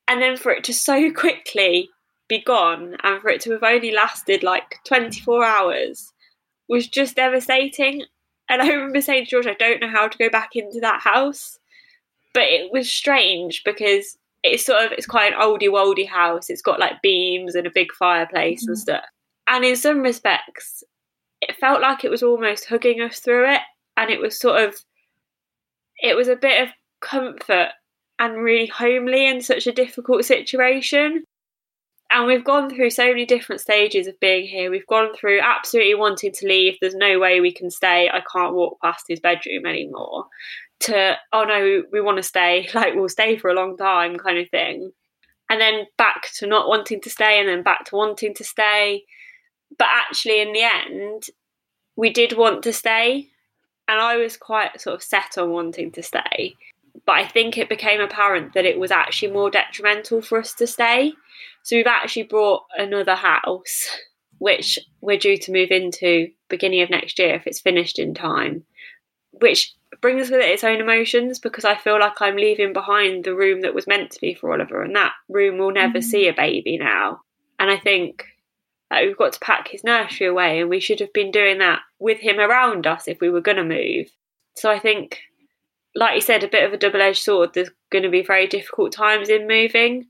[0.07, 1.89] And then for it to so quickly
[2.29, 6.13] be gone and for it to have only lasted like 24 hours
[6.69, 8.03] was just devastating.
[8.49, 11.01] And I remember saying to George, I don't know how to go back into that
[11.01, 11.59] house.
[12.33, 14.17] But it was strange because
[14.53, 16.49] it's sort of it's quite an oldie woldy house.
[16.49, 18.69] It's got like beams and a big fireplace mm.
[18.69, 19.05] and stuff.
[19.47, 20.83] And in some respects,
[21.41, 23.61] it felt like it was almost hugging us through it,
[23.95, 24.75] and it was sort of
[25.99, 26.69] it was a bit of
[27.01, 27.69] comfort
[28.19, 31.23] and really homely in such a difficult situation.
[32.09, 34.71] And we've gone through so many different stages of being here.
[34.71, 36.77] We've gone through absolutely wanting to leave.
[36.79, 38.09] There's no way we can stay.
[38.09, 40.25] I can't walk past his bedroom anymore
[40.79, 44.37] to oh no we want to stay like we'll stay for a long time kind
[44.37, 44.91] of thing.
[45.49, 49.05] And then back to not wanting to stay and then back to wanting to stay.
[49.77, 51.23] But actually in the end
[51.95, 53.29] we did want to stay
[53.87, 56.55] and i was quite sort of set on wanting to stay.
[57.05, 60.67] But i think it became apparent that it was actually more detrimental for us to
[60.67, 61.13] stay.
[61.63, 63.87] So we've actually brought another house
[64.39, 68.63] which we're due to move into beginning of next year if it's finished in time
[69.41, 73.35] which brings with it its own emotions because I feel like I'm leaving behind the
[73.35, 76.09] room that was meant to be for Oliver, and that room will never mm-hmm.
[76.09, 77.21] see a baby now.
[77.59, 78.25] And I think
[78.89, 81.79] that we've got to pack his nursery away, and we should have been doing that
[81.99, 84.07] with him around us if we were going to move.
[84.55, 85.19] So I think,
[85.95, 87.53] like you said, a bit of a double edged sword.
[87.53, 90.07] There's going to be very difficult times in moving,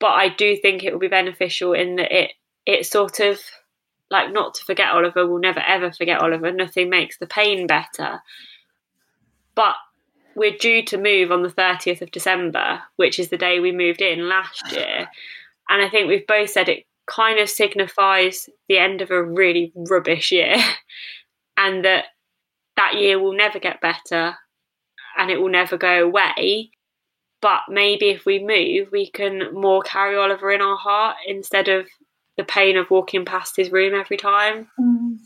[0.00, 2.32] but I do think it will be beneficial in that it
[2.64, 3.40] it sort of
[4.10, 5.26] like not to forget Oliver.
[5.26, 6.52] We'll never ever forget Oliver.
[6.52, 8.20] Nothing makes the pain better
[9.54, 9.74] but
[10.34, 14.00] we're due to move on the 30th of December, which is the day we moved
[14.00, 15.08] in last year.
[15.68, 19.72] And I think we've both said it kind of signifies the end of a really
[19.74, 20.56] rubbish year
[21.56, 22.06] and that
[22.76, 24.36] that year will never get better
[25.18, 26.70] and it will never go away.
[27.40, 31.88] But maybe if we move, we can more carry Oliver in our heart instead of
[32.36, 34.68] the pain of walking past his room every time.
[34.78, 35.18] Mm.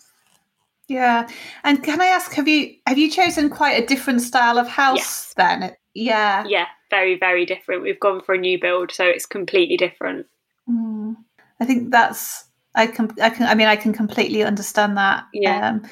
[0.89, 1.29] Yeah.
[1.65, 4.99] And can I ask, have you have you chosen quite a different style of house
[4.99, 5.35] yes.
[5.37, 5.77] then?
[5.95, 6.45] Yeah.
[6.47, 7.83] Yeah, very, very different.
[7.83, 10.27] We've gone for a new build, so it's completely different.
[10.69, 11.17] Mm.
[11.61, 12.45] I think that's
[12.75, 15.25] I can I can I mean I can completely understand that.
[15.33, 15.71] Yeah.
[15.71, 15.83] Um,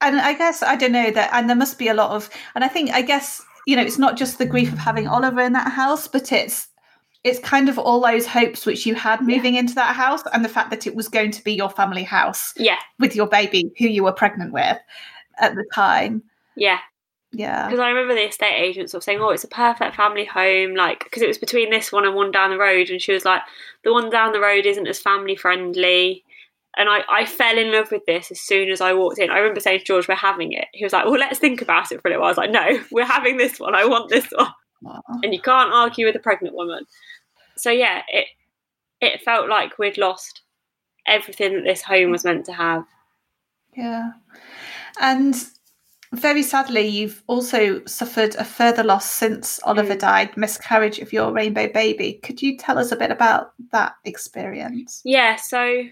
[0.00, 2.64] and I guess I don't know that and there must be a lot of and
[2.64, 5.52] I think I guess you know it's not just the grief of having Oliver in
[5.52, 6.68] that house, but it's
[7.22, 9.60] it's kind of all those hopes which you had moving yeah.
[9.60, 12.52] into that house and the fact that it was going to be your family house
[12.56, 14.78] yeah with your baby who you were pregnant with
[15.38, 16.22] at the time
[16.56, 16.78] yeah
[17.32, 20.24] yeah because i remember the estate agent sort of saying oh it's a perfect family
[20.24, 23.12] home like because it was between this one and one down the road and she
[23.12, 23.42] was like
[23.84, 26.24] the one down the road isn't as family friendly
[26.76, 29.30] and I, I fell in love with this as soon as I walked in.
[29.30, 30.66] I remember saying to George, we're having it.
[30.72, 32.28] He was like, well, let's think about it for a little while.
[32.28, 33.74] I was like, no, we're having this one.
[33.74, 34.52] I want this one.
[35.22, 36.86] And you can't argue with a pregnant woman
[37.60, 38.26] so yeah, it
[39.00, 40.42] it felt like we'd lost
[41.06, 42.84] everything that this home was meant to have.
[43.76, 44.12] Yeah.
[45.00, 45.34] And
[46.12, 50.00] very sadly, you've also suffered a further loss since Oliver mm.
[50.00, 52.20] died, miscarriage of your rainbow baby.
[52.22, 55.00] Could you tell us a bit about that experience?
[55.04, 55.84] Yeah, so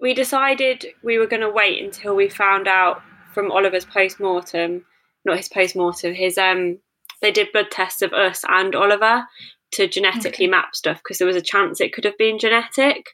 [0.00, 4.84] we decided we were going to wait until we found out from Oliver's post mortem,
[5.24, 6.78] not his post mortem, his um,
[7.20, 9.24] they did blood tests of us and Oliver
[9.72, 10.50] to genetically okay.
[10.50, 13.10] map stuff because there was a chance it could have been genetic.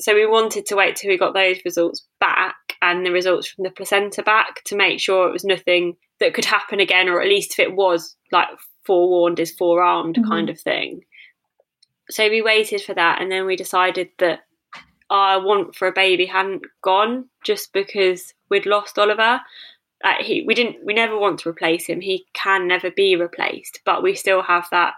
[0.00, 3.64] So we wanted to wait till we got those results back and the results from
[3.64, 7.28] the placenta back to make sure it was nothing that could happen again, or at
[7.28, 8.48] least if it was like
[8.84, 10.28] forewarned is forearmed mm-hmm.
[10.28, 11.02] kind of thing.
[12.10, 14.40] So we waited for that and then we decided that
[15.10, 19.40] our want for a baby hadn't gone just because we'd lost Oliver.
[20.04, 22.00] Uh, he, we didn't, we never want to replace him.
[22.00, 24.94] He can never be replaced, but we still have that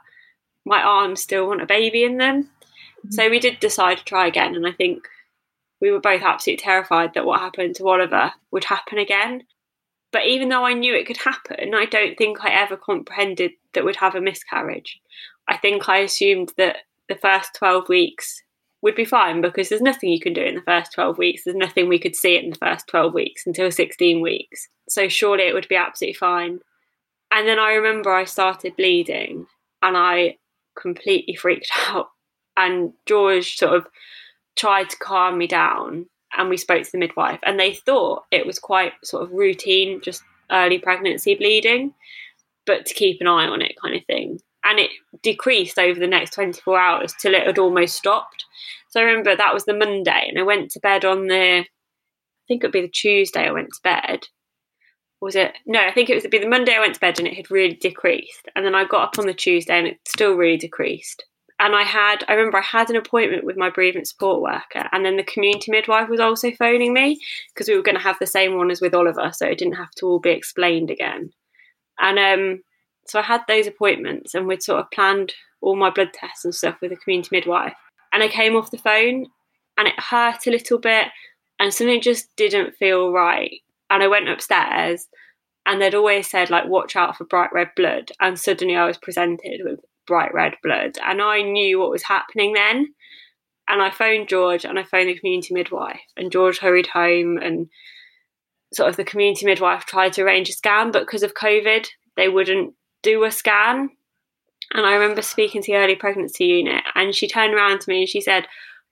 [0.64, 2.45] my arms still want a baby in them.
[2.45, 3.11] Mm-hmm.
[3.11, 5.07] So we did decide to try again, and I think
[5.81, 9.45] we were both absolutely terrified that what happened to Oliver would happen again.
[10.12, 13.85] But even though I knew it could happen, I don't think I ever comprehended that
[13.85, 15.01] we'd have a miscarriage.
[15.49, 16.77] I think I assumed that
[17.09, 18.43] the first 12 weeks
[18.85, 21.42] would be fine because there's nothing you can do in the first 12 weeks.
[21.42, 24.68] There's nothing we could see in the first 12 weeks until 16 weeks.
[24.90, 26.61] So surely it would be absolutely fine.
[27.33, 29.47] And then I remember I started bleeding
[29.83, 30.37] and I
[30.79, 32.09] completely freaked out.
[32.59, 33.87] And George sort of
[34.55, 36.05] tried to calm me down
[36.37, 40.03] and we spoke to the midwife and they thought it was quite sort of routine,
[40.03, 41.94] just early pregnancy bleeding,
[42.66, 44.40] but to keep an eye on it kind of thing.
[44.64, 44.90] And it
[45.22, 48.44] decreased over the next 24 hours till it had almost stopped.
[48.88, 51.66] So I remember that was the Monday and I went to bed on the, I
[52.48, 54.27] think it would be the Tuesday I went to bed
[55.25, 55.54] was it?
[55.67, 57.50] No, I think it was be the Monday I went to bed and it had
[57.50, 61.25] really decreased, and then I got up on the Tuesday and it still really decreased.
[61.58, 65.04] And I had, I remember I had an appointment with my bereavement support worker, and
[65.04, 67.19] then the community midwife was also phoning me
[67.52, 69.77] because we were going to have the same one as with Oliver, so it didn't
[69.77, 71.31] have to all be explained again.
[71.98, 72.62] And um,
[73.07, 76.55] so I had those appointments, and we'd sort of planned all my blood tests and
[76.55, 77.75] stuff with the community midwife.
[78.13, 79.27] And I came off the phone,
[79.77, 81.09] and it hurt a little bit,
[81.59, 83.61] and something just didn't feel right.
[83.90, 85.07] And I went upstairs
[85.67, 88.11] and they'd always said like watch out for bright red blood.
[88.21, 92.52] And suddenly I was presented with bright red blood and I knew what was happening
[92.52, 92.94] then.
[93.67, 97.69] And I phoned George and I phoned the community midwife and George hurried home and
[98.75, 101.87] sort of the community midwife tried to arrange a scan but because of COVID
[102.17, 102.75] they wouldn't
[103.05, 103.90] do a scan.
[104.73, 108.00] And I remember speaking to the early pregnancy unit, and she turned around to me
[108.00, 108.46] and she said,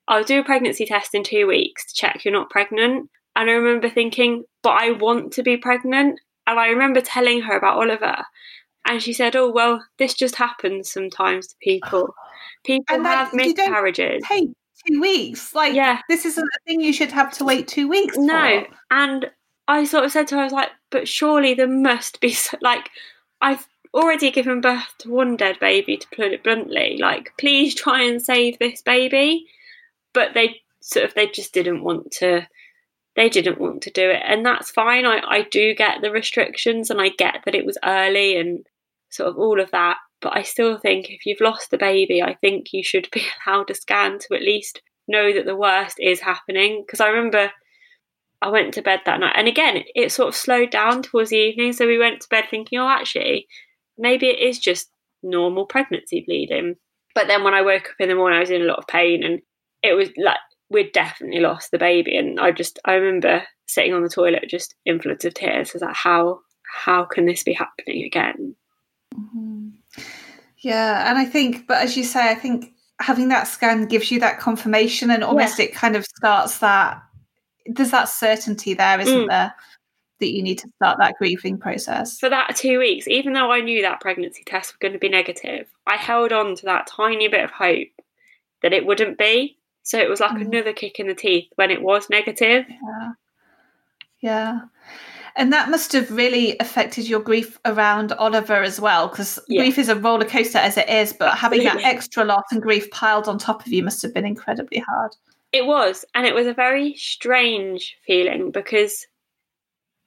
[0.06, 3.08] I'll do a pregnancy test in two weeks to check you're not pregnant.
[3.34, 6.20] And I remember thinking, but I want to be pregnant.
[6.46, 8.16] And I remember telling her about Oliver.
[8.86, 12.14] And she said, Oh, well, this just happens sometimes to people.
[12.64, 14.22] People And that- have miscarriages.
[14.28, 14.48] Hey,
[14.88, 15.54] two weeks.
[15.54, 16.00] Like, Yeah.
[16.08, 18.64] this isn't a thing you should have to wait two weeks No.
[18.64, 18.76] for.
[18.90, 19.30] And
[19.68, 22.90] I sort of said to her, I was like, but surely there must be, like,
[23.40, 26.98] I've already given birth to one dead baby, to put it bluntly.
[26.98, 29.46] Like, please try and save this baby.
[30.14, 32.46] But they sort of, they just didn't want to,
[33.16, 34.22] they didn't want to do it.
[34.24, 35.04] And that's fine.
[35.06, 38.66] I, I do get the restrictions and I get that it was early and
[39.10, 39.98] sort of all of that.
[40.20, 43.70] But I still think if you've lost a baby, I think you should be allowed
[43.70, 46.82] a scan to at least know that the worst is happening.
[46.86, 47.50] Because I remember
[48.40, 51.30] I went to bed that night, and again, it, it sort of slowed down towards
[51.30, 51.72] the evening.
[51.72, 53.46] So we went to bed thinking, oh, actually,
[54.02, 54.90] maybe it is just
[55.22, 56.74] normal pregnancy bleeding.
[57.14, 58.86] But then when I woke up in the morning, I was in a lot of
[58.86, 59.40] pain, and
[59.82, 60.38] it was like
[60.68, 62.16] we'd definitely lost the baby.
[62.16, 65.70] And I just, I remember sitting on the toilet just in floods of tears.
[65.70, 66.40] I was like, how,
[66.82, 68.56] how can this be happening again?
[70.58, 74.20] Yeah, and I think, but as you say, I think having that scan gives you
[74.20, 77.02] that confirmation, and almost it kind of starts that.
[77.66, 79.28] There's that certainty there, isn't Mm.
[79.28, 79.54] there,
[80.22, 82.18] that you need to start that grieving process.
[82.18, 85.08] for that two weeks, even though I knew that pregnancy test were going to be
[85.08, 87.88] negative, I held on to that tiny bit of hope
[88.62, 89.58] that it wouldn't be.
[89.82, 90.46] So it was like Mm.
[90.46, 92.64] another kick in the teeth when it was negative.
[92.68, 93.10] Yeah.
[94.20, 94.60] Yeah.
[95.34, 99.62] And that must have really affected your grief around Oliver as well, because Yeah.
[99.62, 102.90] grief is a roller coaster as it is, but having that extra loss and grief
[102.90, 105.16] piled on top of you must have been incredibly hard.
[105.52, 109.06] It was, and it was a very strange feeling because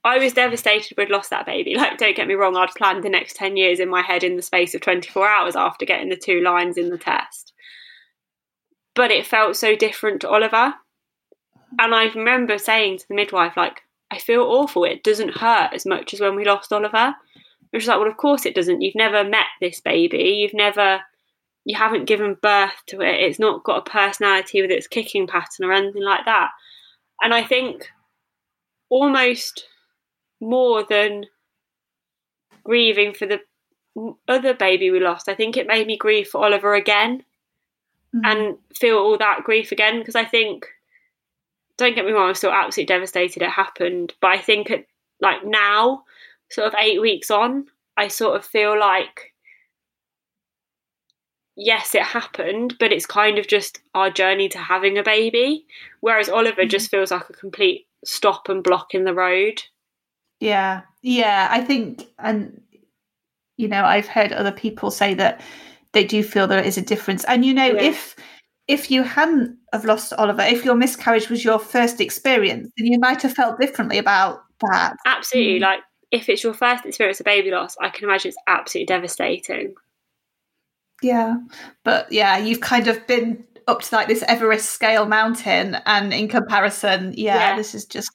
[0.06, 1.76] I was devastated we'd lost that baby.
[1.78, 4.36] Like, don't get me wrong, I'd planned the next 10 years in my head in
[4.36, 7.54] the space of 24 hours after getting the two lines in the test.
[8.94, 10.76] But it felt so different to Oliver.
[11.80, 13.82] And I remember saying to the midwife, like,
[14.12, 14.84] I feel awful.
[14.84, 17.16] It doesn't hurt as much as when we lost Oliver.
[17.74, 18.82] And she's like, Well, of course it doesn't.
[18.82, 20.38] You've never met this baby.
[20.40, 21.02] You've never,
[21.66, 23.20] you haven't given birth to it.
[23.20, 26.52] It's not got a personality with its kicking pattern or anything like that.
[27.22, 27.90] And I think
[28.90, 29.66] almost
[30.46, 31.26] more than
[32.64, 33.42] grieving for the
[34.28, 37.24] other baby we lost, I think it made me grieve for Oliver again
[38.14, 38.22] Mm.
[38.24, 40.68] and feel all that grief again because I think
[41.78, 44.86] don't get me wrong, I'm still absolutely devastated it happened, but I think at
[45.20, 46.06] like now,
[46.50, 47.66] sort of eight weeks on,
[47.98, 49.34] I sort of feel like
[51.58, 55.66] yes, it happened, but it's kind of just our journey to having a baby.
[56.02, 56.70] Whereas Oliver Mhm.
[56.70, 59.64] just feels like a complete stop and block in the road.
[60.40, 62.62] Yeah, yeah, I think, and
[63.58, 65.42] you know, I've heard other people say that
[65.94, 67.24] they do feel there is a difference.
[67.26, 67.82] And you know, Yeah.
[67.84, 68.16] if
[68.68, 73.00] if you hadn't have lost Oliver, if your miscarriage was your first experience, then you
[73.00, 74.96] might have felt differently about that.
[75.06, 75.60] Absolutely.
[75.60, 75.82] Like
[76.12, 79.76] if it's your first experience of baby loss, I can imagine it's absolutely devastating.
[81.02, 81.36] Yeah,
[81.84, 86.28] but yeah, you've kind of been up to like this Everest scale mountain, and in
[86.28, 87.56] comparison, yeah, Yeah.
[87.58, 88.12] this is just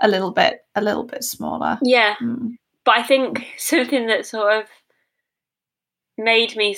[0.00, 1.78] a little bit, a little bit smaller.
[1.82, 2.14] Yeah.
[2.22, 2.56] Mm.
[2.84, 4.64] But I think something that sort of
[6.18, 6.76] made me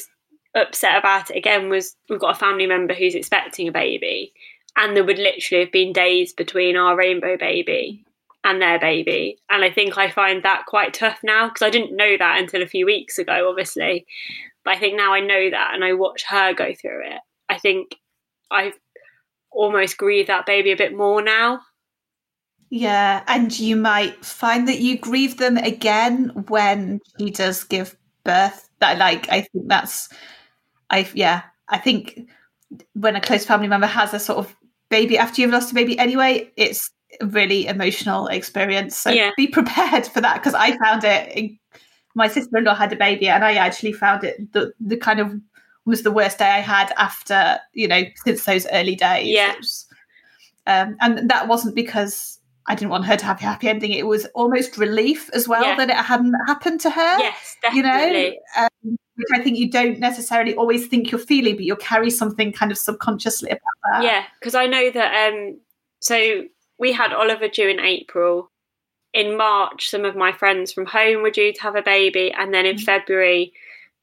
[0.55, 4.33] upset about it again was we've got a family member who's expecting a baby,
[4.77, 8.05] and there would literally have been days between our rainbow baby
[8.45, 9.39] and their baby.
[9.51, 12.63] And I think I find that quite tough now because I didn't know that until
[12.63, 14.07] a few weeks ago, obviously.
[14.65, 17.21] But I think now I know that and I watch her go through it.
[17.49, 17.97] I think
[18.51, 18.79] I've
[19.51, 21.61] almost grieved that baby a bit more now.
[22.71, 28.69] Yeah, and you might find that you grieve them again when he does give birth.
[28.81, 30.09] That like I think that's
[30.91, 32.21] I yeah, I think
[32.95, 34.55] when a close family member has a sort of
[34.91, 36.91] baby after you've lost a baby anyway, it's
[37.21, 38.97] a really emotional experience.
[38.97, 39.31] So Yeah.
[39.37, 41.59] be prepared for that because I found it in,
[42.15, 45.35] my sister-in-law had a baby and I actually found it the the kind of
[45.87, 49.29] was the worst day I had after, you know, since those early days.
[49.29, 49.57] Yeah.
[49.57, 49.87] Was-
[50.67, 52.38] um, and that wasn't because
[52.69, 53.93] I didn't want her to have a happy ending.
[53.93, 55.77] It was almost relief as well Yeah.
[55.77, 57.19] that it hadn't happened to her.
[57.19, 58.39] Yes, You know, definitely.
[58.57, 58.69] um,
[59.17, 62.71] which I think you don't necessarily always think you're feeling, but you'll carry something kind
[62.71, 63.61] of subconsciously about
[63.93, 64.03] that.
[64.05, 65.33] Yeah, because I know that.
[65.33, 65.61] Um,
[66.01, 66.45] so
[66.79, 68.51] we had Oliver due in April.
[69.15, 72.53] In March, some of my friends from home were due to have a baby, and
[72.53, 72.85] then in Mhm.
[72.85, 73.53] February,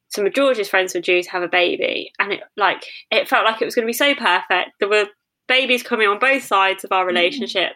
[0.09, 3.45] some of George's friends were due to have a baby, and it like it felt
[3.45, 4.71] like it was going to be so perfect.
[4.79, 5.07] There were
[5.47, 7.73] babies coming on both sides of our relationship,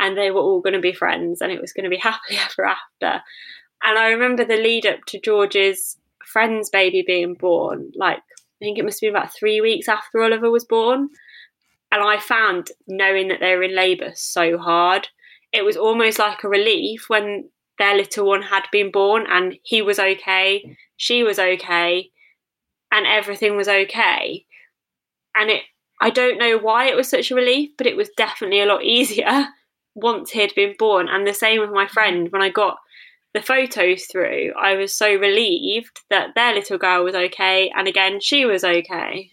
[0.00, 2.38] and they were all going to be friends, and it was going to be happily
[2.38, 3.22] ever after.
[3.82, 5.96] And I remember the lead up to George's
[6.26, 10.22] friend's baby being born, like I think it must have been about three weeks after
[10.22, 11.08] Oliver was born.
[11.92, 15.08] And I found knowing that they were in labour so hard.
[15.52, 17.48] It was almost like a relief when
[17.78, 22.10] their little one had been born and he was okay, she was okay,
[22.92, 24.44] and everything was okay.
[25.34, 25.62] And it
[26.02, 28.84] I don't know why it was such a relief, but it was definitely a lot
[28.84, 29.48] easier
[29.94, 31.08] once he had been born.
[31.08, 32.78] And the same with my friend when I got
[33.34, 38.20] the photos through, I was so relieved that their little girl was okay, and again,
[38.20, 39.30] she was okay.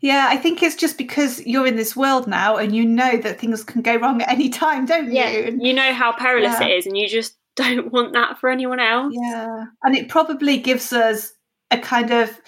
[0.00, 3.40] Yeah, I think it's just because you're in this world now and you know that
[3.40, 5.58] things can go wrong at any time, don't yeah, you?
[5.60, 6.68] You know how perilous yeah.
[6.68, 9.12] it is, and you just don't want that for anyone else.
[9.16, 9.64] Yeah.
[9.82, 11.32] And it probably gives us
[11.72, 12.40] a kind of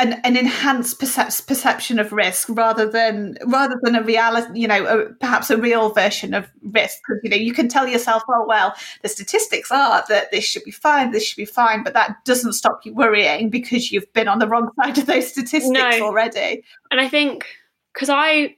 [0.00, 4.86] an, an enhanced percep- perception of risk rather than rather than a reality, you know,
[4.86, 6.98] a, perhaps a real version of risk.
[7.06, 10.62] Because you know, you can tell yourself, "Oh well, the statistics are that this should
[10.64, 14.28] be fine, this should be fine," but that doesn't stop you worrying because you've been
[14.28, 15.90] on the wrong side of those statistics no.
[16.02, 16.62] already.
[16.90, 17.46] And I think
[17.92, 18.56] because I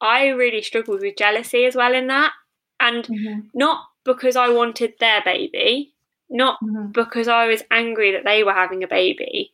[0.00, 2.32] I really struggled with jealousy as well in that,
[2.78, 3.40] and mm-hmm.
[3.54, 5.94] not because I wanted their baby,
[6.30, 6.92] not mm-hmm.
[6.92, 9.52] because I was angry that they were having a baby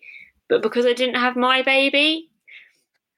[0.53, 2.29] but because I didn't have my baby.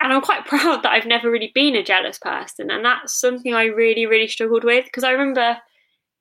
[0.00, 2.70] And I'm quite proud that I've never really been a jealous person.
[2.70, 4.84] And that's something I really, really struggled with.
[4.84, 5.56] Because I remember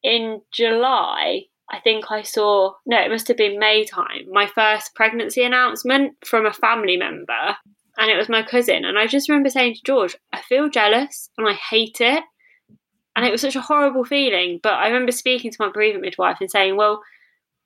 [0.02, 4.96] in July, I think I saw, no, it must have been May time, my first
[4.96, 7.56] pregnancy announcement from a family member.
[7.98, 8.86] And it was my cousin.
[8.86, 12.24] And I just remember saying to George, I feel jealous and I hate it.
[13.16, 14.60] And it was such a horrible feeling.
[14.64, 17.04] But I remember speaking to my bereavement midwife and saying, well,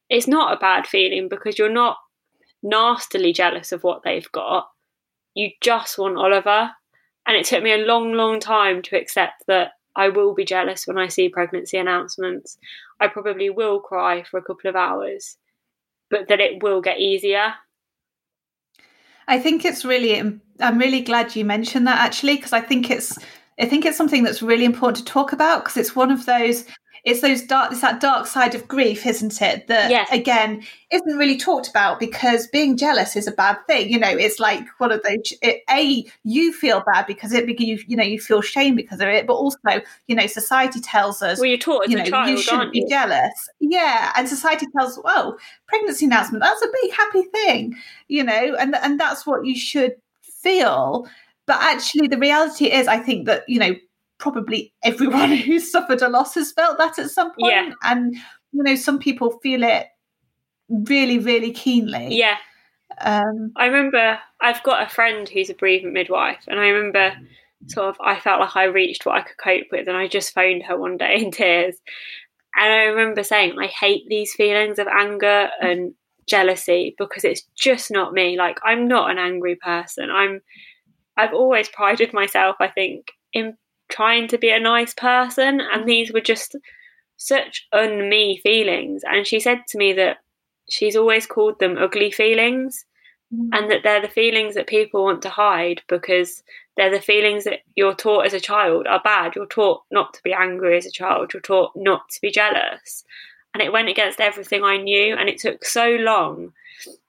[0.09, 1.97] it's not a bad feeling because you're not
[2.63, 4.69] nastily jealous of what they've got.
[5.33, 6.71] You just want Oliver.
[7.25, 10.87] And it took me a long, long time to accept that I will be jealous
[10.87, 12.57] when I see pregnancy announcements.
[12.99, 15.37] I probably will cry for a couple of hours,
[16.09, 17.53] but that it will get easier.
[19.27, 20.19] I think it's really
[20.59, 23.17] I'm really glad you mentioned that actually because I think it's
[23.59, 26.65] I think it's something that's really important to talk about because it's one of those
[27.07, 30.09] it's those dark it's that dark side of grief isn't it that yes.
[30.11, 34.39] again isn't really talked about because being jealous is a bad thing you know it's
[34.39, 38.19] like one of those it, a you feel bad because it you you know you
[38.19, 41.87] feel shame because of it but also you know society tells us well you're taught
[41.89, 42.89] you know child, you shouldn't be you?
[42.89, 47.75] jealous yeah and society tells well pregnancy announcement that's a big happy thing
[48.09, 51.07] you know and and that's what you should feel
[51.45, 53.73] but actually the reality is i think that you know
[54.17, 57.53] probably everyone who's suffered a loss has felt that at some point.
[57.53, 57.71] Yeah.
[57.83, 58.15] And,
[58.51, 59.87] you know, some people feel it
[60.69, 62.17] really, really keenly.
[62.17, 62.37] Yeah.
[62.99, 67.13] Um, I remember I've got a friend who's a bereavement midwife, and I remember
[67.67, 70.33] sort of I felt like I reached what I could cope with, and I just
[70.33, 71.75] phoned her one day in tears.
[72.55, 75.93] And I remember saying, I hate these feelings of anger and
[76.27, 78.37] jealousy because it's just not me.
[78.37, 80.09] Like I'm not an angry person.
[80.09, 80.41] I'm
[81.15, 83.57] I've always prided myself, I think, in
[83.89, 85.85] trying to be a nice person, and mm.
[85.85, 86.55] these were just
[87.17, 89.03] such un me feelings.
[89.09, 90.17] And she said to me that
[90.69, 92.85] she's always called them ugly feelings,
[93.33, 93.49] mm.
[93.51, 96.43] and that they're the feelings that people want to hide because
[96.75, 99.35] they're the feelings that you're taught as a child are bad.
[99.35, 103.03] You're taught not to be angry as a child, you're taught not to be jealous.
[103.53, 106.53] And it went against everything I knew, and it took so long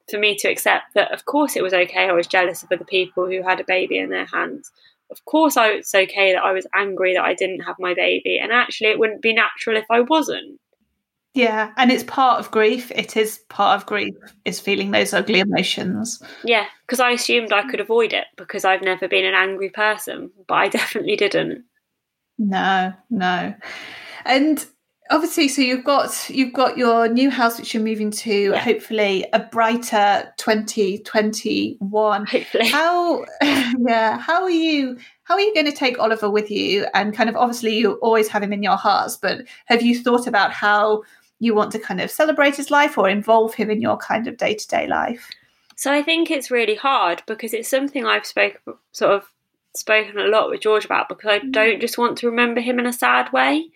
[0.08, 2.08] for me to accept that, of course, it was okay.
[2.08, 4.72] I was jealous of other people who had a baby in their hands
[5.10, 8.38] of course I, it's okay that I was angry that I didn't have my baby.
[8.40, 10.60] And actually, it wouldn't be natural if I wasn't.
[11.34, 12.90] Yeah, and it's part of grief.
[12.92, 16.20] It is part of grief is feeling those ugly emotions.
[16.42, 20.30] Yeah, because I assumed I could avoid it because I've never been an angry person,
[20.48, 21.64] but I definitely didn't.
[22.38, 23.54] No, no.
[24.24, 24.66] And
[25.10, 28.58] obviously so you've got you've got your new house which you're moving to yeah.
[28.58, 32.68] hopefully a brighter 2021 hopefully.
[32.68, 36.86] How yeah how are you how are you going to take oliver with you?
[36.94, 40.26] And kind of obviously you always have him in your hearts but have you thought
[40.26, 41.02] about how
[41.38, 44.36] you want to kind of celebrate his life or involve him in your kind of
[44.36, 45.30] day-to-day life?
[45.76, 49.24] So i think it's really hard because it's something i've spoken sort of
[49.76, 51.52] spoken a lot with george about because i mm.
[51.52, 53.70] don't just want to remember him in a sad way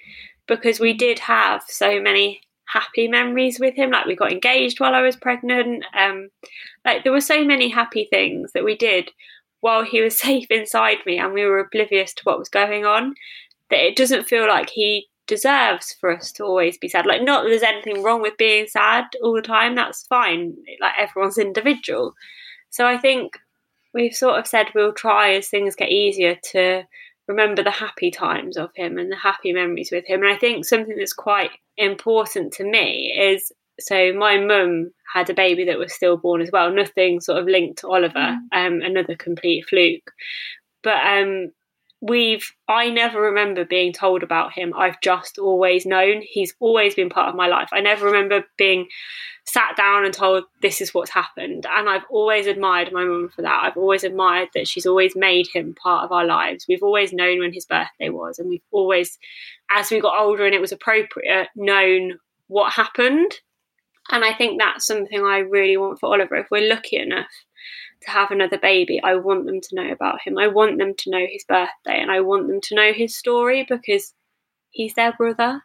[0.46, 2.40] because we did have so many
[2.72, 3.90] happy memories with him.
[3.90, 5.84] Like we got engaged while I was pregnant.
[5.96, 6.28] Um,
[6.84, 9.10] like there were so many happy things that we did
[9.60, 13.14] while he was safe inside me, and we were oblivious to what was going on.
[13.70, 17.06] That it doesn't feel like he deserves for us to always be sad.
[17.06, 19.74] Like not that there's anything wrong with being sad all the time.
[19.74, 20.56] That's fine.
[20.80, 22.14] Like everyone's individual.
[22.70, 23.38] So I think
[23.94, 26.82] we've sort of said we'll try as things get easier to
[27.28, 30.22] remember the happy times of him and the happy memories with him.
[30.22, 35.34] And I think something that's quite important to me is so my mum had a
[35.34, 38.38] baby that was stillborn as well, nothing sort of linked to Oliver, mm.
[38.52, 40.10] um, another complete fluke.
[40.82, 41.52] But um,
[42.02, 44.74] we've I never remember being told about him.
[44.76, 47.68] I've just always known he's always been part of my life.
[47.72, 48.88] I never remember being
[49.44, 51.64] sat down and told this is what's happened.
[51.70, 53.62] And I've always admired my mum for that.
[53.62, 56.66] I've always admired that she's always made him part of our lives.
[56.68, 59.18] We've always known when his birthday was, and we've always,
[59.70, 63.32] as we got older and it was appropriate, known what happened.
[64.10, 66.34] And I think that's something I really want for Oliver.
[66.34, 67.30] If we're lucky enough
[68.04, 70.38] to have another baby, I want them to know about him.
[70.38, 73.66] I want them to know his birthday and I want them to know his story
[73.68, 74.14] because
[74.70, 75.62] he's their brother.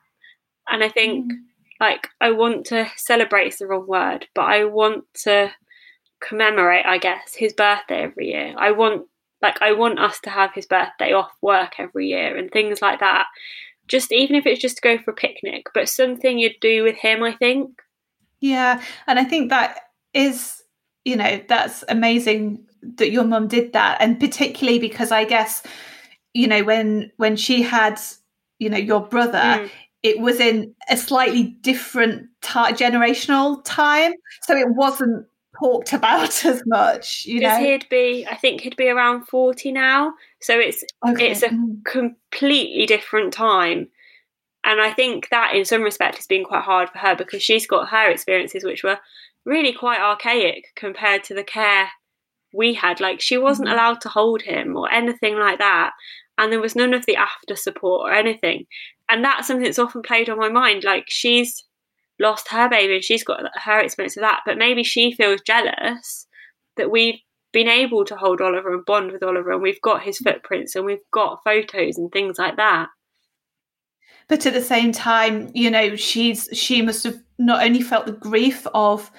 [0.69, 1.35] And I think mm
[1.79, 5.51] like I want to celebrate is the wrong word, but I want to
[6.19, 8.55] commemorate, I guess, his birthday every year.
[8.57, 9.07] I want
[9.41, 12.99] like I want us to have his birthday off work every year and things like
[12.99, 13.27] that.
[13.87, 16.97] Just even if it's just to go for a picnic, but something you'd do with
[16.97, 17.79] him, I think.
[18.39, 19.79] Yeah, and I think that
[20.13, 20.61] is,
[21.07, 22.65] you know, that's amazing
[22.97, 25.63] that your mum did that, and particularly because I guess,
[26.33, 27.99] you know, when when she had,
[28.59, 29.69] you know, your brother, mm
[30.03, 35.25] it was in a slightly different t- generational time, so it wasn't
[35.59, 37.25] talked about as much.
[37.25, 41.31] You know, he'd be, I think he'd be around forty now, so it's okay.
[41.31, 41.49] it's a
[41.85, 43.89] completely different time.
[44.63, 47.65] And I think that, in some respect, has been quite hard for her because she's
[47.65, 48.99] got her experiences, which were
[49.47, 51.89] really quite archaic compared to the care
[52.53, 52.99] we had.
[52.99, 53.79] Like she wasn't mm-hmm.
[53.79, 55.93] allowed to hold him or anything like that
[56.37, 58.65] and there was none of the after support or anything.
[59.09, 60.83] And that's something that's often played on my mind.
[60.83, 61.63] Like she's
[62.19, 66.27] lost her baby and she's got her experience of that, but maybe she feels jealous
[66.75, 67.19] that we've
[67.53, 70.85] been able to hold Oliver and bond with Oliver and we've got his footprints and
[70.85, 72.87] we've got photos and things like that.
[74.27, 78.11] But at the same time, you know, she's she must have not only felt the
[78.11, 79.09] grief of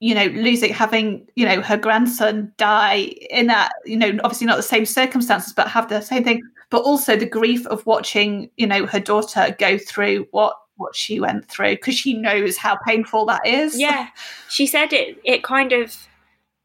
[0.00, 4.56] you know losing having you know her grandson die in that you know obviously not
[4.56, 8.66] the same circumstances but have the same thing but also the grief of watching you
[8.66, 13.26] know her daughter go through what what she went through because she knows how painful
[13.26, 13.78] that is.
[13.78, 14.08] Yeah.
[14.48, 15.96] She said it it kind of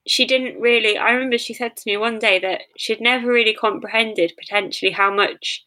[0.07, 3.53] she didn't really i remember she said to me one day that she'd never really
[3.53, 5.63] comprehended potentially how much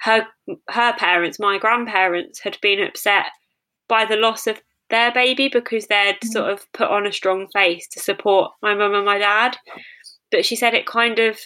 [0.00, 0.26] her
[0.68, 3.26] her parents my grandparents had been upset
[3.88, 4.60] by the loss of
[4.90, 6.28] their baby because they'd mm.
[6.28, 9.56] sort of put on a strong face to support my mum and my dad.
[10.30, 11.38] But she said it kind of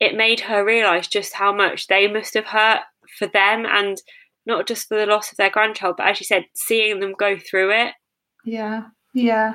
[0.00, 2.80] it made her realise just how much they must have hurt
[3.18, 3.98] for them and
[4.46, 7.36] not just for the loss of their grandchild, but as you said, seeing them go
[7.38, 7.92] through it.
[8.44, 8.84] Yeah.
[9.14, 9.54] Yeah.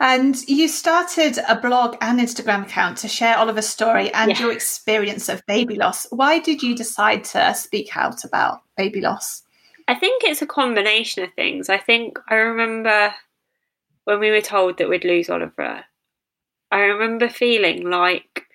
[0.00, 4.40] And you started a blog and Instagram account to share Oliver's story and yeah.
[4.40, 6.06] your experience of baby loss.
[6.10, 9.42] Why did you decide to speak out about baby loss?
[9.88, 11.68] I think it's a combination of things.
[11.68, 13.14] I think I remember
[14.04, 15.84] when we were told that we'd lose Oliver,
[16.70, 18.46] I remember feeling like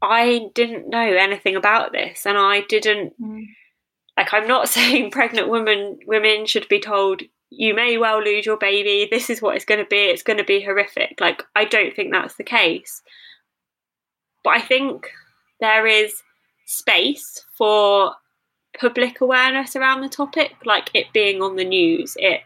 [0.00, 3.44] I didn't know anything about this and I didn't mm.
[4.16, 8.56] like I'm not saying pregnant women women should be told you may well lose your
[8.56, 11.20] baby, this is what it's gonna be, it's gonna be horrific.
[11.20, 13.02] Like I don't think that's the case.
[14.42, 15.10] But I think
[15.60, 16.22] there is
[16.66, 18.14] space for
[18.82, 22.40] public awareness around the topic, like it being on the news, it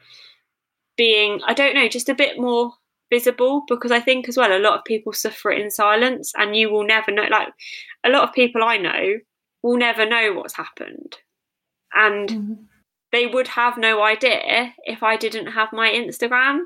[0.96, 2.74] being, I don't know, just a bit more
[3.10, 6.54] visible because I think as well a lot of people suffer it in silence and
[6.54, 7.48] you will never know like
[8.04, 9.18] a lot of people I know
[9.62, 11.16] will never know what's happened
[11.94, 12.54] and mm-hmm.
[13.12, 16.62] they would have no idea if I didn't have my Instagram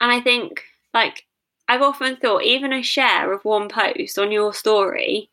[0.00, 0.62] and I think
[0.94, 1.26] like
[1.68, 5.28] I've often thought even a share of one post on your story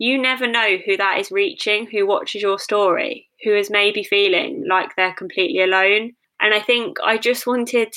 [0.00, 4.64] you never know who that is reaching, who watches your story, who is maybe feeling
[4.66, 6.12] like they're completely alone.
[6.40, 7.92] And I think I just wanted,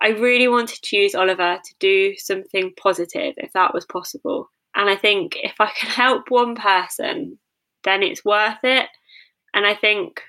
[0.00, 4.50] I really wanted to use Oliver to do something positive if that was possible.
[4.74, 7.38] And I think if I can help one person,
[7.84, 8.88] then it's worth it.
[9.54, 10.22] And I think,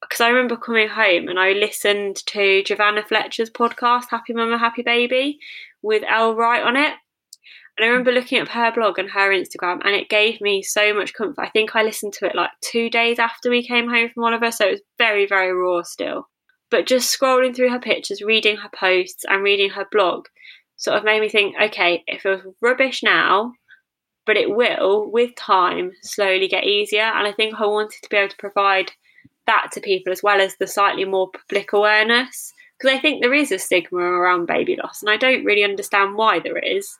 [0.00, 4.82] because I remember coming home and I listened to Giovanna Fletcher's podcast, Happy Mama, Happy
[4.82, 5.40] Baby,
[5.82, 6.92] with Elle Wright on it.
[7.78, 10.92] And I remember looking up her blog and her Instagram, and it gave me so
[10.92, 11.40] much comfort.
[11.40, 14.50] I think I listened to it like two days after we came home from Oliver,
[14.50, 16.28] so it was very, very raw still.
[16.70, 20.26] But just scrolling through her pictures, reading her posts, and reading her blog
[20.76, 23.52] sort of made me think okay, it feels rubbish now,
[24.26, 27.02] but it will, with time, slowly get easier.
[27.02, 28.90] And I think I wanted to be able to provide
[29.46, 32.52] that to people as well as the slightly more public awareness.
[32.76, 36.16] Because I think there is a stigma around baby loss, and I don't really understand
[36.16, 36.98] why there is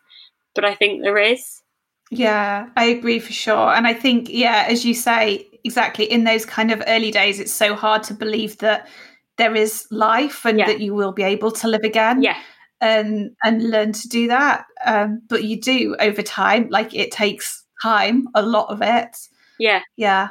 [0.59, 1.63] but I think there is.
[2.11, 3.69] Yeah, I agree for sure.
[3.75, 7.53] And I think, yeah, as you say, exactly in those kind of early days, it's
[7.53, 8.89] so hard to believe that
[9.37, 10.67] there is life and Yeah.
[10.67, 12.23] that you will be able to live again.
[12.23, 12.37] Yeah,
[12.81, 14.65] and and learn to do that.
[14.85, 16.69] Um, but you do over time.
[16.71, 19.17] Like it takes time, a lot of it.
[19.61, 20.29] yeah, Yeah,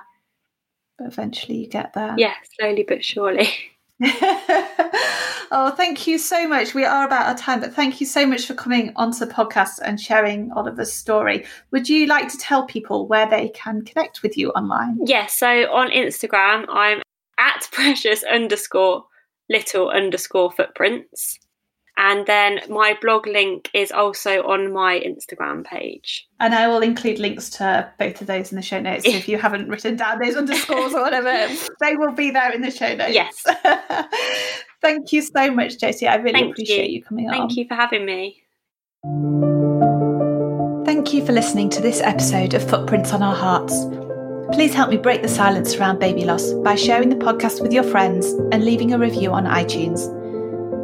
[0.98, 2.16] but eventually you get there.
[2.18, 3.48] yeah, slowly but surely.
[5.52, 6.74] oh, thank you so much.
[6.74, 9.80] We are about our time, but thank you so much for coming onto the podcast
[9.84, 11.46] and sharing Oliver's story.
[11.72, 15.00] Would you like to tell people where they can connect with you online?
[15.06, 17.02] Yeah, so on Instagram, I'm
[17.40, 19.06] at precious underscore
[19.50, 21.40] little underscore footprints.
[21.98, 26.28] And then my blog link is also on my Instagram page.
[26.40, 29.06] And I will include links to both of those in the show notes.
[29.06, 31.48] So if you haven't written down those underscores or whatever,
[31.82, 33.16] they will be there in the show notes.
[33.16, 33.44] Yes.
[34.82, 36.08] Thank you so much, Josie.
[36.08, 36.98] I really Thank appreciate you.
[36.98, 37.34] you, coming on.
[37.34, 38.44] Thank you for having me.
[40.86, 43.86] Thank you for listening to this episode of Footprints on Our Hearts.
[44.56, 47.84] Please help me break the silence around baby loss by sharing the podcast with your
[47.84, 50.17] friends and leaving a review on iTunes.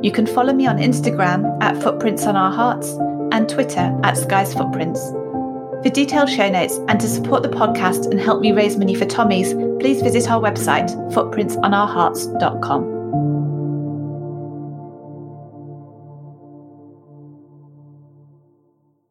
[0.03, 2.89] You can follow me on Instagram at Footprints on Our Hearts
[3.31, 4.99] and Twitter at Skies Footprints.
[5.81, 9.05] For detailed show notes and to support the podcast and help me raise money for
[9.05, 12.92] Tommy's, please visit our website, footprintsonourhearts.com.